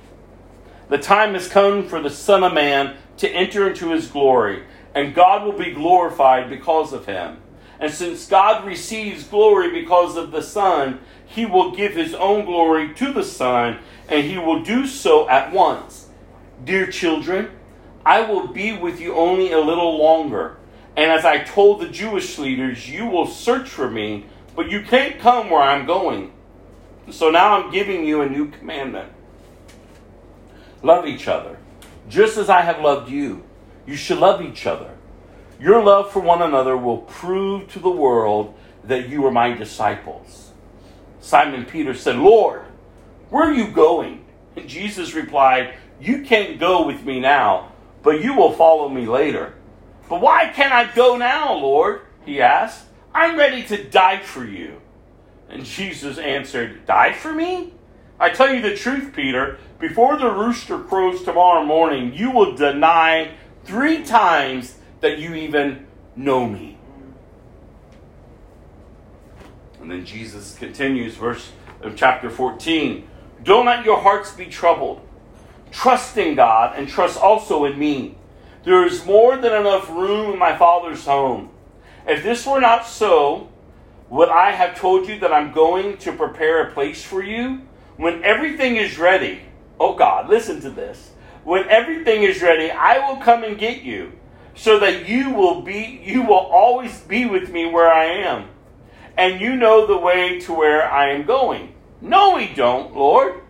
[0.88, 4.62] The time has come for the Son of Man to enter into his glory,
[4.94, 7.38] and God will be glorified because of him.
[7.80, 12.94] And since God receives glory because of the Son, he will give his own glory
[12.94, 16.06] to the Son, and he will do so at once.
[16.64, 17.50] Dear children,
[18.04, 20.56] I will be with you only a little longer.
[20.96, 25.18] And as I told the Jewish leaders, you will search for me, but you can't
[25.18, 26.32] come where I'm going.
[27.10, 29.10] So now I'm giving you a new commandment
[30.84, 31.56] love each other,
[32.08, 33.42] just as I have loved you.
[33.86, 34.96] You should love each other.
[35.58, 38.54] Your love for one another will prove to the world
[38.84, 40.52] that you are my disciples.
[41.20, 42.62] Simon Peter said, Lord,
[43.30, 44.24] where are you going?
[44.56, 47.72] And Jesus replied, You can't go with me now,
[48.04, 49.54] but you will follow me later.
[50.08, 52.02] But why can't I go now, Lord?
[52.24, 52.84] He asked.
[53.14, 54.80] I'm ready to die for you.
[55.48, 57.72] And Jesus answered, Die for me?
[58.18, 63.34] I tell you the truth, Peter, before the rooster crows tomorrow morning, you will deny
[63.64, 65.86] three times that you even
[66.16, 66.78] know me.
[69.80, 71.52] And then Jesus continues, verse
[71.82, 73.06] of chapter 14.
[73.42, 75.06] Don't let your hearts be troubled.
[75.74, 78.16] Trust in God and trust also in me.
[78.64, 81.50] There is more than enough room in my Father's home.
[82.06, 83.50] If this were not so,
[84.08, 87.62] would I have told you that I'm going to prepare a place for you?
[87.96, 89.42] When everything is ready,
[89.80, 91.10] oh God, listen to this.
[91.42, 94.12] When everything is ready, I will come and get you,
[94.54, 98.48] so that you will be you will always be with me where I am.
[99.18, 101.74] And you know the way to where I am going.
[102.00, 103.43] No, we don't, Lord.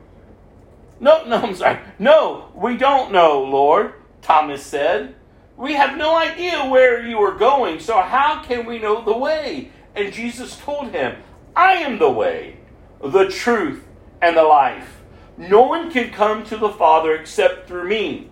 [1.00, 1.80] No, no, I'm sorry.
[1.98, 5.14] No, we don't know, Lord, Thomas said.
[5.56, 9.70] We have no idea where you are going, so how can we know the way?
[9.94, 11.16] And Jesus told him,
[11.54, 12.58] I am the way,
[13.00, 13.84] the truth,
[14.20, 15.00] and the life.
[15.36, 18.30] No one can come to the Father except through me.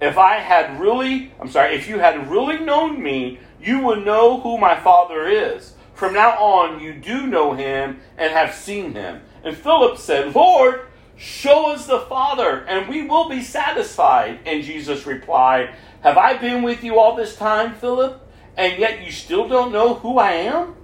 [0.00, 4.40] If I had really, I'm sorry, if you had really known me, you would know
[4.40, 5.74] who my Father is.
[5.94, 9.20] From now on, you do know him and have seen him.
[9.44, 10.88] And Philip said, Lord,
[11.22, 14.40] show us the Father, and we will be satisfied.
[14.44, 18.20] And Jesus replied, Have I been with you all this time, Philip,
[18.56, 20.74] and yet you still don't know who I am?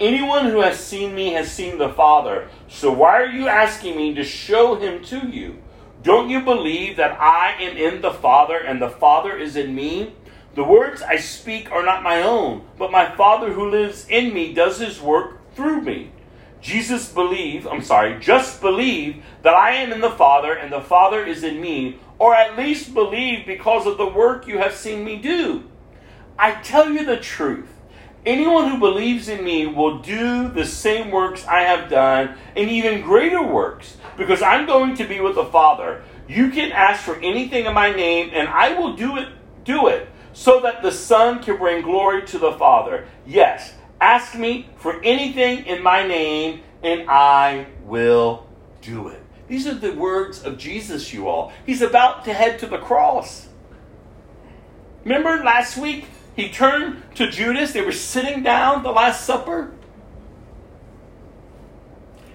[0.00, 2.48] Anyone who has seen me has seen the Father.
[2.66, 5.62] So why are you asking me to show him to you?
[6.02, 10.14] Don't you believe that I am in the Father and the Father is in me?
[10.54, 14.54] The words I speak are not my own, but my Father who lives in me
[14.54, 16.11] does his work through me.
[16.62, 21.24] Jesus believe, I'm sorry, just believe that I am in the Father and the Father
[21.24, 25.16] is in me, or at least believe because of the work you have seen me
[25.16, 25.64] do.
[26.38, 27.68] I tell you the truth.
[28.24, 33.02] Anyone who believes in me will do the same works I have done and even
[33.02, 36.04] greater works because I'm going to be with the Father.
[36.28, 39.28] You can ask for anything in my name and I will do it
[39.64, 43.06] do it so that the Son can bring glory to the Father.
[43.26, 48.46] Yes, ask me for anything in my name and I will
[48.80, 49.22] do it.
[49.46, 51.52] These are the words of Jesus, you all.
[51.64, 53.48] He's about to head to the cross.
[55.04, 57.72] Remember last week he turned to Judas.
[57.72, 59.72] They were sitting down the Last Supper.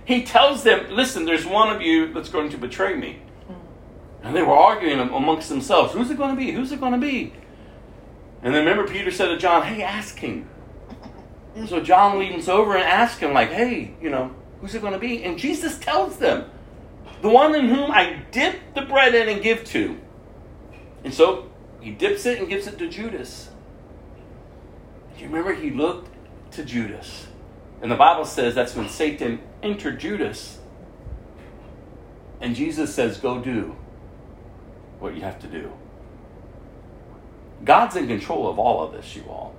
[0.06, 3.20] He tells them, Listen, there's one of you that's going to betray me.
[4.24, 5.94] And they were arguing amongst themselves.
[5.94, 6.52] Who's it going to be?
[6.52, 7.34] Who's it going to be?
[8.42, 10.48] And then remember, Peter said to John, Hey, ask him.
[11.66, 15.00] So John leans over and asks him, like, Hey, you know, who's it going to
[15.00, 15.24] be?
[15.24, 16.50] And Jesus tells them,
[17.22, 19.98] The one in whom I dip the bread in and give to.
[21.04, 21.50] And so
[21.82, 23.50] he dips it and gives it to Judas.
[25.16, 26.10] Do you remember he looked
[26.52, 27.28] to Judas?
[27.82, 30.60] And the Bible says that's when Satan entered Judas.
[32.40, 33.76] And Jesus says, Go do
[35.00, 35.72] what you have to do.
[37.64, 39.56] God's in control of all of this, you all.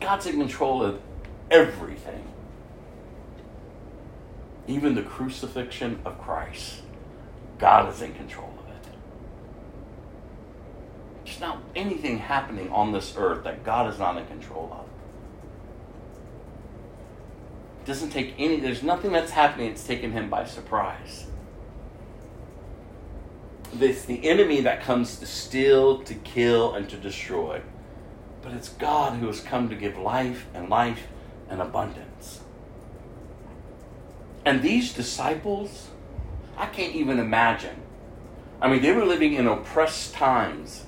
[0.00, 1.00] God's in control of
[1.50, 2.24] everything,
[4.66, 6.82] even the crucifixion of Christ.
[7.58, 8.92] God is in control of it.
[11.24, 14.84] There's not anything happening on this earth that God is not in control of.
[17.84, 21.26] doesn't take any, there's nothing that's happening that's taken him by surprise.
[23.78, 27.60] It's the enemy that comes to steal, to kill, and to destroy.
[28.44, 31.08] But it's God who has come to give life and life
[31.48, 32.40] and abundance.
[34.44, 35.88] And these disciples,
[36.58, 37.80] I can't even imagine.
[38.60, 40.84] I mean, they were living in oppressed times.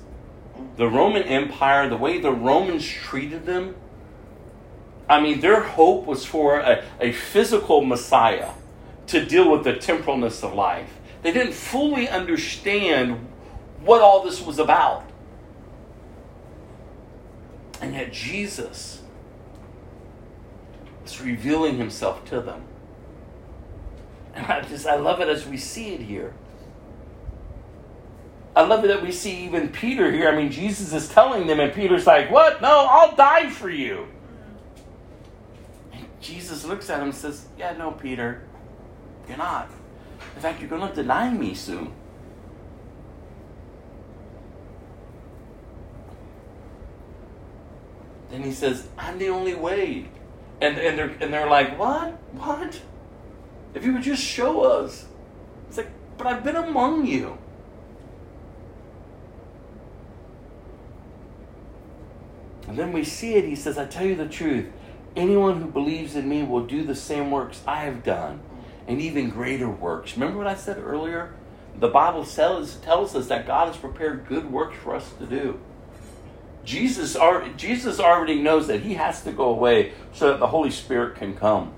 [0.75, 3.75] The Roman Empire, the way the Romans treated them,
[5.09, 8.51] I mean, their hope was for a, a physical Messiah
[9.07, 10.89] to deal with the temporalness of life.
[11.23, 13.27] They didn't fully understand
[13.83, 15.06] what all this was about.
[17.81, 19.01] And yet, Jesus
[21.05, 22.63] is revealing himself to them.
[24.33, 26.33] And I just, I love it as we see it here.
[28.55, 30.29] I love it that we see even Peter here.
[30.29, 32.59] I mean, Jesus is telling them, and Peter's like, What?
[32.59, 34.07] No, I'll die for you.
[35.93, 38.41] And Jesus looks at him and says, Yeah, no, Peter,
[39.27, 39.69] you're not.
[40.35, 41.93] In fact, you're going to deny me soon.
[48.29, 50.09] Then he says, I'm the only way.
[50.59, 52.13] And, and, they're, and they're like, What?
[52.33, 52.81] What?
[53.73, 55.05] If you would just show us.
[55.67, 57.37] It's like, But I've been among you.
[62.67, 63.45] And then we see it.
[63.45, 64.67] He says, I tell you the truth.
[65.15, 68.39] Anyone who believes in me will do the same works I have done,
[68.87, 70.13] and even greater works.
[70.13, 71.33] Remember what I said earlier?
[71.79, 75.59] The Bible tells, tells us that God has prepared good works for us to do.
[76.67, 77.15] Jesus,
[77.55, 81.33] Jesus already knows that he has to go away so that the Holy Spirit can
[81.33, 81.73] come.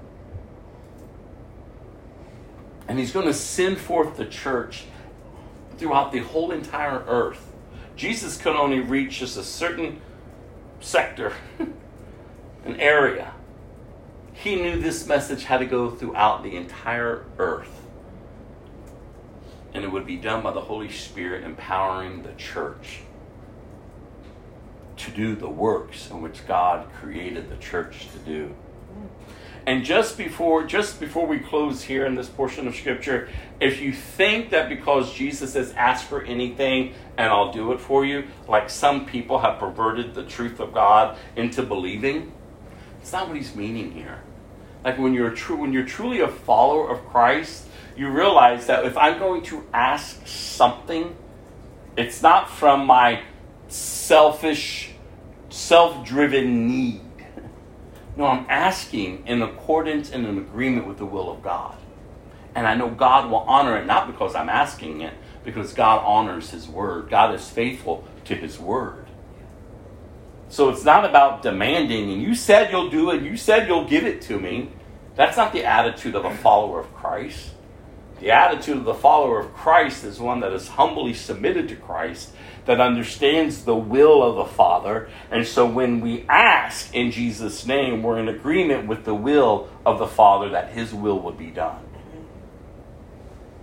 [2.87, 4.85] And he's going to send forth the church
[5.77, 7.53] throughout the whole entire earth.
[7.95, 10.01] Jesus could only reach just a certain
[10.79, 11.33] sector
[12.65, 13.35] an area.
[14.33, 17.85] He knew this message had to go throughout the entire earth.
[19.71, 23.01] And it would be done by the Holy Spirit empowering the church
[24.99, 28.55] to do the works in which God created the church to do.
[29.65, 33.93] And just before just before we close here in this portion of scripture, if you
[33.93, 38.69] think that because Jesus says ask for anything and I'll do it for you, like
[38.69, 42.31] some people have perverted the truth of God into believing,
[43.01, 44.19] it's not what he's meaning here.
[44.83, 47.65] Like when you're true, when you're truly a follower of Christ,
[47.95, 51.15] you realize that if I'm going to ask something,
[51.97, 53.21] it's not from my
[53.67, 54.88] selfish,
[55.49, 57.01] self-driven need.
[58.15, 61.75] No, I'm asking in accordance and in agreement with the will of God.
[62.55, 65.13] And I know God will honor it, not because I'm asking it,
[65.43, 67.09] because God honors His word.
[67.09, 69.05] God is faithful to His word.
[70.49, 74.03] So it's not about demanding, and you said you'll do it, you said you'll give
[74.03, 74.71] it to me.
[75.15, 77.51] That's not the attitude of a follower of Christ.
[78.19, 82.31] The attitude of the follower of Christ is one that is humbly submitted to Christ,
[82.69, 85.09] that understands the will of the Father.
[85.31, 89.97] And so when we ask in Jesus' name, we're in agreement with the will of
[89.97, 91.83] the Father that His will would be done.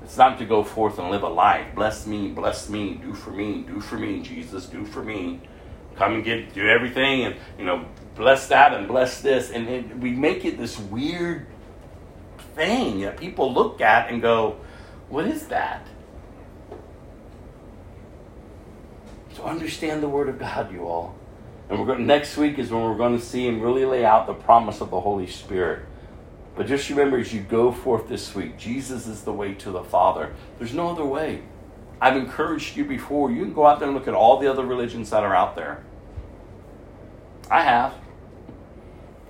[0.03, 1.73] It's not to go forth and live a life.
[1.77, 5.41] Bless me, bless me, do for me, do for me, Jesus, do for me
[5.95, 7.83] come and get do everything and you know
[8.17, 11.47] bless that and bless this and, and we make it this weird
[12.55, 14.59] thing that people look at and go
[15.09, 15.87] what is that
[19.37, 21.15] so understand the word of god you all
[21.69, 24.27] and we're going next week is when we're going to see and really lay out
[24.27, 25.81] the promise of the holy spirit
[26.57, 29.85] but just remember as you go forth this week jesus is the way to the
[29.85, 31.43] father there's no other way
[32.01, 33.31] I've encouraged you before.
[33.31, 35.57] You can go out there and look at all the other religions that are out
[35.57, 35.83] there.
[37.51, 37.95] I have.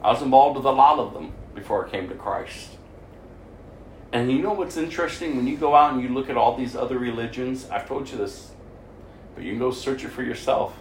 [0.03, 2.71] I was involved with a lot of them before I came to Christ.
[4.13, 5.37] And you know what's interesting?
[5.37, 8.19] When you go out and you look at all these other religions, I've told you
[8.19, 8.51] this,
[9.37, 10.77] but you can go search it for yourself.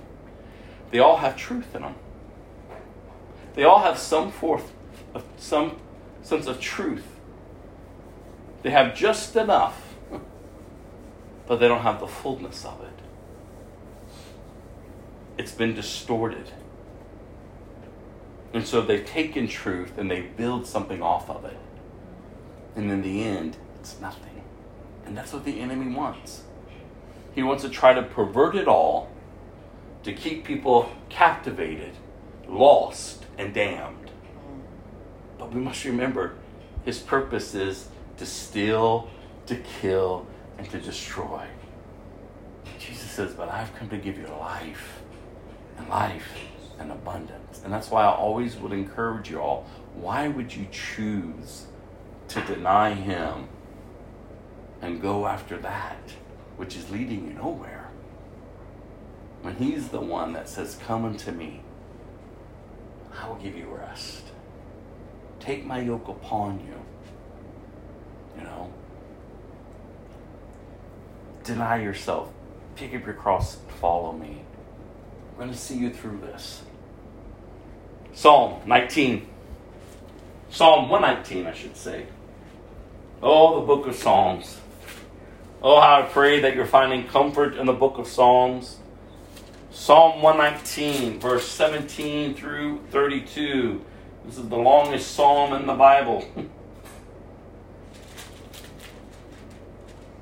[0.90, 1.96] They all have truth in them.
[3.54, 4.74] They all have some forth,
[5.14, 5.80] uh, some
[6.24, 7.06] sense of truth.
[8.64, 9.86] They have just enough
[11.48, 12.90] but they don't have the fullness of it.
[15.38, 16.52] It's been distorted.
[18.54, 21.58] And so they've taken truth and they build something off of it.
[22.76, 24.44] And in the end, it's nothing.
[25.06, 26.44] And that's what the enemy wants.
[27.36, 29.10] He wants to try to pervert it all
[30.04, 31.92] to keep people captivated,
[32.48, 34.12] lost, and damned.
[35.38, 36.36] But we must remember
[36.86, 39.10] his purpose is to steal,
[39.48, 40.26] to kill,
[40.58, 41.46] and to destroy.
[42.80, 45.02] Jesus says, But I've come to give you life,
[45.78, 46.32] and life,
[46.80, 47.62] and abundance.
[47.64, 51.66] And that's why I always would encourage you all why would you choose
[52.28, 53.48] to deny Him
[54.82, 55.98] and go after that
[56.58, 57.90] which is leading you nowhere?
[59.42, 61.62] When He's the one that says, Come unto me,
[63.18, 64.24] I will give you rest.
[65.40, 68.40] Take my yoke upon you.
[68.40, 68.74] You know?
[71.44, 72.32] Deny yourself.
[72.76, 73.58] Pick up your cross.
[73.58, 74.42] and Follow me.
[75.32, 76.64] I'm going to see you through this.
[78.14, 79.28] Psalm 19.
[80.50, 82.08] Psalm 119, I should say.
[83.22, 84.60] Oh, the book of Psalms.
[85.64, 88.78] Oh, how I pray that you're finding comfort in the book of Psalms.
[89.72, 93.84] Psalm 119, verse 17 through 32.
[94.26, 96.28] This is the longest psalm in the Bible.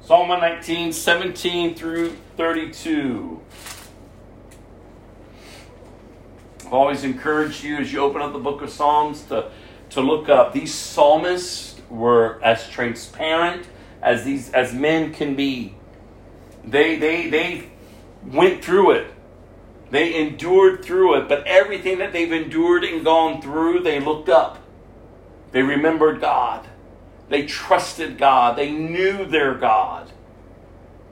[0.02, 3.42] Psalm 119, 17 through 32.
[6.66, 9.50] I've always encouraged you as you open up the book of Psalms to,
[9.92, 10.54] to look up.
[10.54, 13.68] These psalmists were as transparent
[14.04, 15.74] as these as men can be.
[16.64, 17.70] They they they
[18.26, 19.08] went through it.
[19.90, 24.58] They endured through it, but everything that they've endured and gone through, they looked up.
[25.52, 26.68] They remembered God.
[27.30, 28.58] They trusted God.
[28.58, 30.12] They knew their God.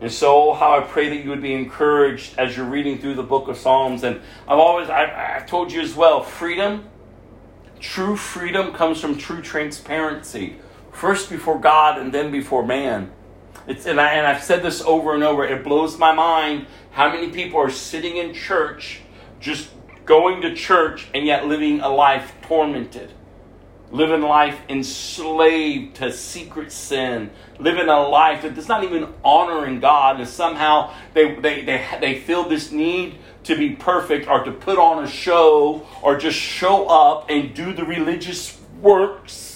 [0.02, 3.24] And so, how I pray that you would be encouraged as you're reading through the
[3.24, 4.04] book of Psalms.
[4.04, 6.90] And I've always, I, I've told you as well, freedom,
[7.80, 10.56] true freedom comes from true transparency.
[11.02, 13.12] First before God and then before man.
[13.66, 15.44] It's, and, I, and I've said this over and over.
[15.44, 19.02] It blows my mind how many people are sitting in church,
[19.40, 19.72] just
[20.06, 23.12] going to church, and yet living a life tormented
[23.90, 27.30] living a life enslaved to secret sin,
[27.60, 32.18] living a life that is not even honoring God, and somehow they, they, they, they
[32.18, 36.88] feel this need to be perfect or to put on a show or just show
[36.88, 39.51] up and do the religious works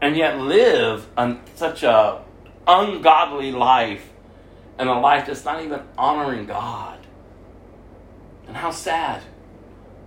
[0.00, 2.22] and yet live on such a
[2.66, 4.12] ungodly life
[4.78, 6.98] and a life that's not even honoring God.
[8.46, 9.22] And how sad.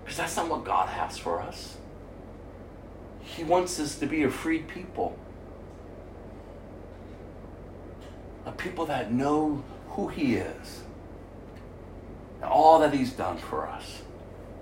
[0.04, 1.78] Because that's not what God has for us.
[3.22, 5.18] He wants us to be a freed people.
[8.46, 10.84] A people that know who He is.
[12.42, 14.04] And all that He's done for us.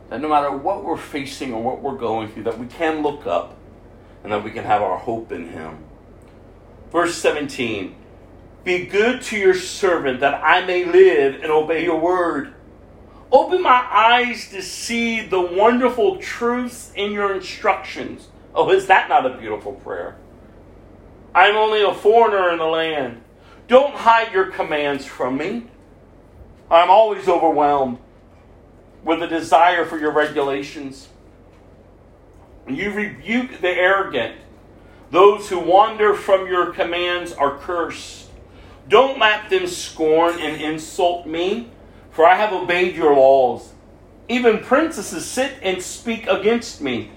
[0.10, 3.28] That no matter what we're facing or what we're going through, that we can look
[3.28, 3.57] up
[4.28, 5.86] and that we can have our hope in Him.
[6.92, 7.96] Verse 17
[8.66, 12.54] Be good to your servant that I may live and obey your word.
[13.32, 18.28] Open my eyes to see the wonderful truths in your instructions.
[18.54, 20.18] Oh, is that not a beautiful prayer?
[21.34, 23.22] I'm only a foreigner in the land.
[23.70, 25.68] Don't hide your commands from me.
[26.70, 28.00] I'm always overwhelmed
[29.06, 31.08] with a desire for your regulations.
[32.68, 34.36] You rebuke the arrogant.
[35.12, 38.30] Those who wander from your commands are cursed.
[38.88, 41.70] Don't let them scorn and insult me,
[42.12, 43.74] for I have obeyed your laws.
[44.30, 47.12] Even princesses sit and speak against me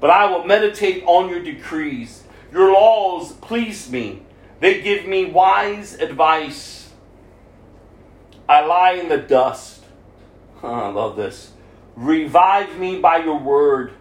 [0.00, 2.24] but I will meditate on your decrees.
[2.52, 4.22] Your laws please me,
[4.60, 6.90] they give me wise advice.
[8.48, 9.84] I lie in the dust.
[10.62, 11.52] Oh, I love this.
[11.94, 13.92] Revive me by your word.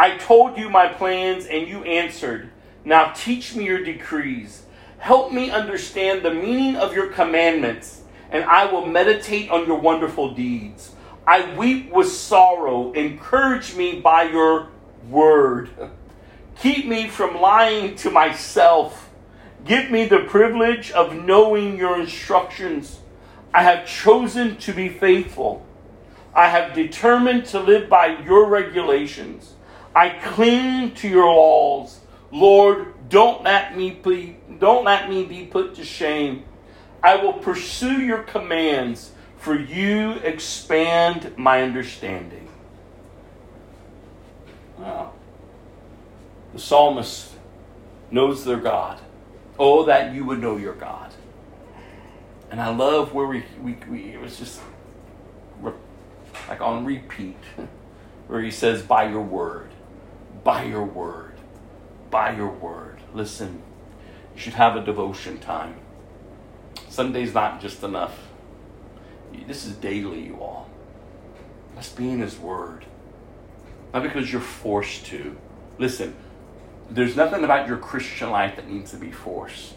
[0.00, 2.48] I told you my plans and you answered.
[2.86, 4.62] Now teach me your decrees.
[4.96, 8.00] Help me understand the meaning of your commandments,
[8.30, 10.92] and I will meditate on your wonderful deeds.
[11.26, 12.92] I weep with sorrow.
[12.92, 14.68] Encourage me by your
[15.10, 15.68] word.
[16.60, 19.10] Keep me from lying to myself.
[19.66, 23.00] Give me the privilege of knowing your instructions.
[23.52, 25.62] I have chosen to be faithful.
[26.34, 29.56] I have determined to live by your regulations.
[29.94, 32.00] I cling to your laws.
[32.30, 36.44] Lord, don't let me be, don't let me be put to shame.
[37.02, 42.48] I will pursue your commands, for you expand my understanding.
[44.78, 45.14] Well,
[46.52, 47.34] the psalmist
[48.10, 49.00] knows their God.
[49.58, 51.12] Oh, that you would know your God.
[52.50, 54.60] And I love where we, we, we it was just
[56.48, 57.36] like on repeat,
[58.26, 59.69] where he says, by your word,
[60.44, 61.34] by your word,
[62.10, 62.98] by your word.
[63.14, 63.62] Listen,
[64.34, 65.76] you should have a devotion time.
[66.88, 68.18] Sunday's not just enough.
[69.46, 70.68] This is daily, you all.
[71.76, 72.84] Let's be in his word.
[73.92, 75.36] Not because you're forced to.
[75.78, 76.14] Listen,
[76.90, 79.74] there's nothing about your Christian life that needs to be forced.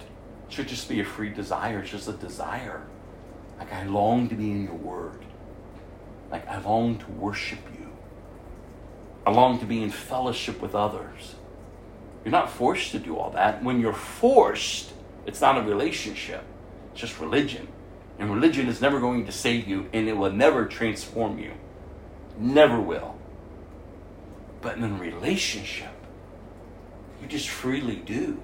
[0.47, 1.79] It should just be a free desire.
[1.79, 2.85] It's just a desire.
[3.59, 5.23] Like I long to be in your word.
[6.33, 7.59] Like, I long to worship.
[9.25, 11.35] I long to be in fellowship with others.
[12.23, 13.63] You're not forced to do all that.
[13.63, 14.91] When you're forced,
[15.25, 16.43] it's not a relationship,
[16.91, 17.67] it's just religion.
[18.19, 21.53] And religion is never going to save you, and it will never transform you.
[22.37, 23.15] Never will.
[24.61, 25.93] But in a relationship,
[27.21, 28.41] you just freely do.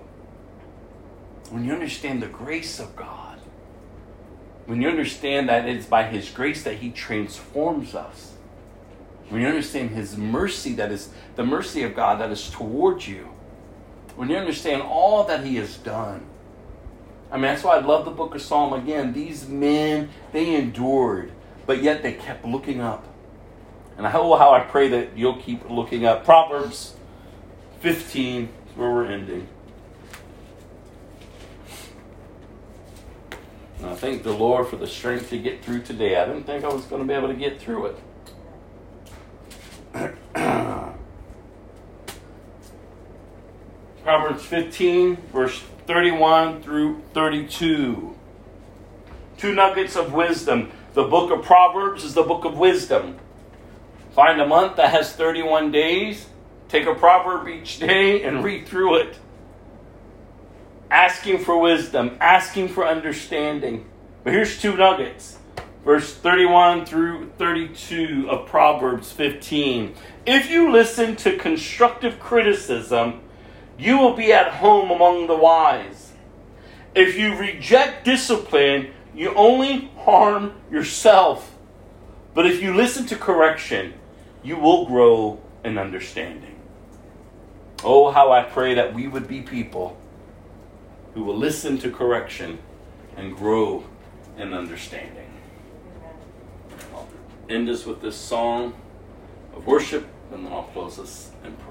[1.50, 3.40] When you understand the grace of God,
[4.66, 8.29] when you understand that it's by His grace that He transforms us,
[9.30, 13.30] when you understand His mercy, that is the mercy of God that is towards you,
[14.16, 16.26] when you understand all that He has done,
[17.32, 19.14] I mean, that's why I love the book of Psalm again.
[19.14, 21.32] These men, they endured,
[21.68, 23.06] but yet they kept looking up.
[23.98, 26.26] And I how I pray that you'll keep looking up.
[26.26, 26.96] Proverbs
[27.82, 29.48] 15 is where we're ending.
[33.80, 36.18] And I thank the Lord for the strength to get through today.
[36.18, 38.00] I didn't think I was going to be able to get through it.
[44.04, 48.16] Proverbs 15, verse 31 through 32.
[49.38, 50.72] Two nuggets of wisdom.
[50.94, 53.18] The book of Proverbs is the book of wisdom.
[54.12, 56.28] Find a month that has 31 days,
[56.68, 59.18] take a proverb each day and read through it.
[60.92, 63.90] Asking for wisdom, asking for understanding.
[64.24, 65.39] But here's two nuggets.
[65.84, 69.96] Verse 31 through 32 of Proverbs 15.
[70.26, 73.22] If you listen to constructive criticism,
[73.78, 76.12] you will be at home among the wise.
[76.94, 81.56] If you reject discipline, you only harm yourself.
[82.34, 83.94] But if you listen to correction,
[84.44, 86.56] you will grow in understanding.
[87.84, 89.98] Oh, how I pray that we would be people
[91.14, 92.60] who will listen to correction
[93.16, 93.86] and grow
[94.38, 95.19] in understanding.
[97.50, 98.74] End us with this song
[99.56, 101.69] of worship, and then I'll close us in prayer.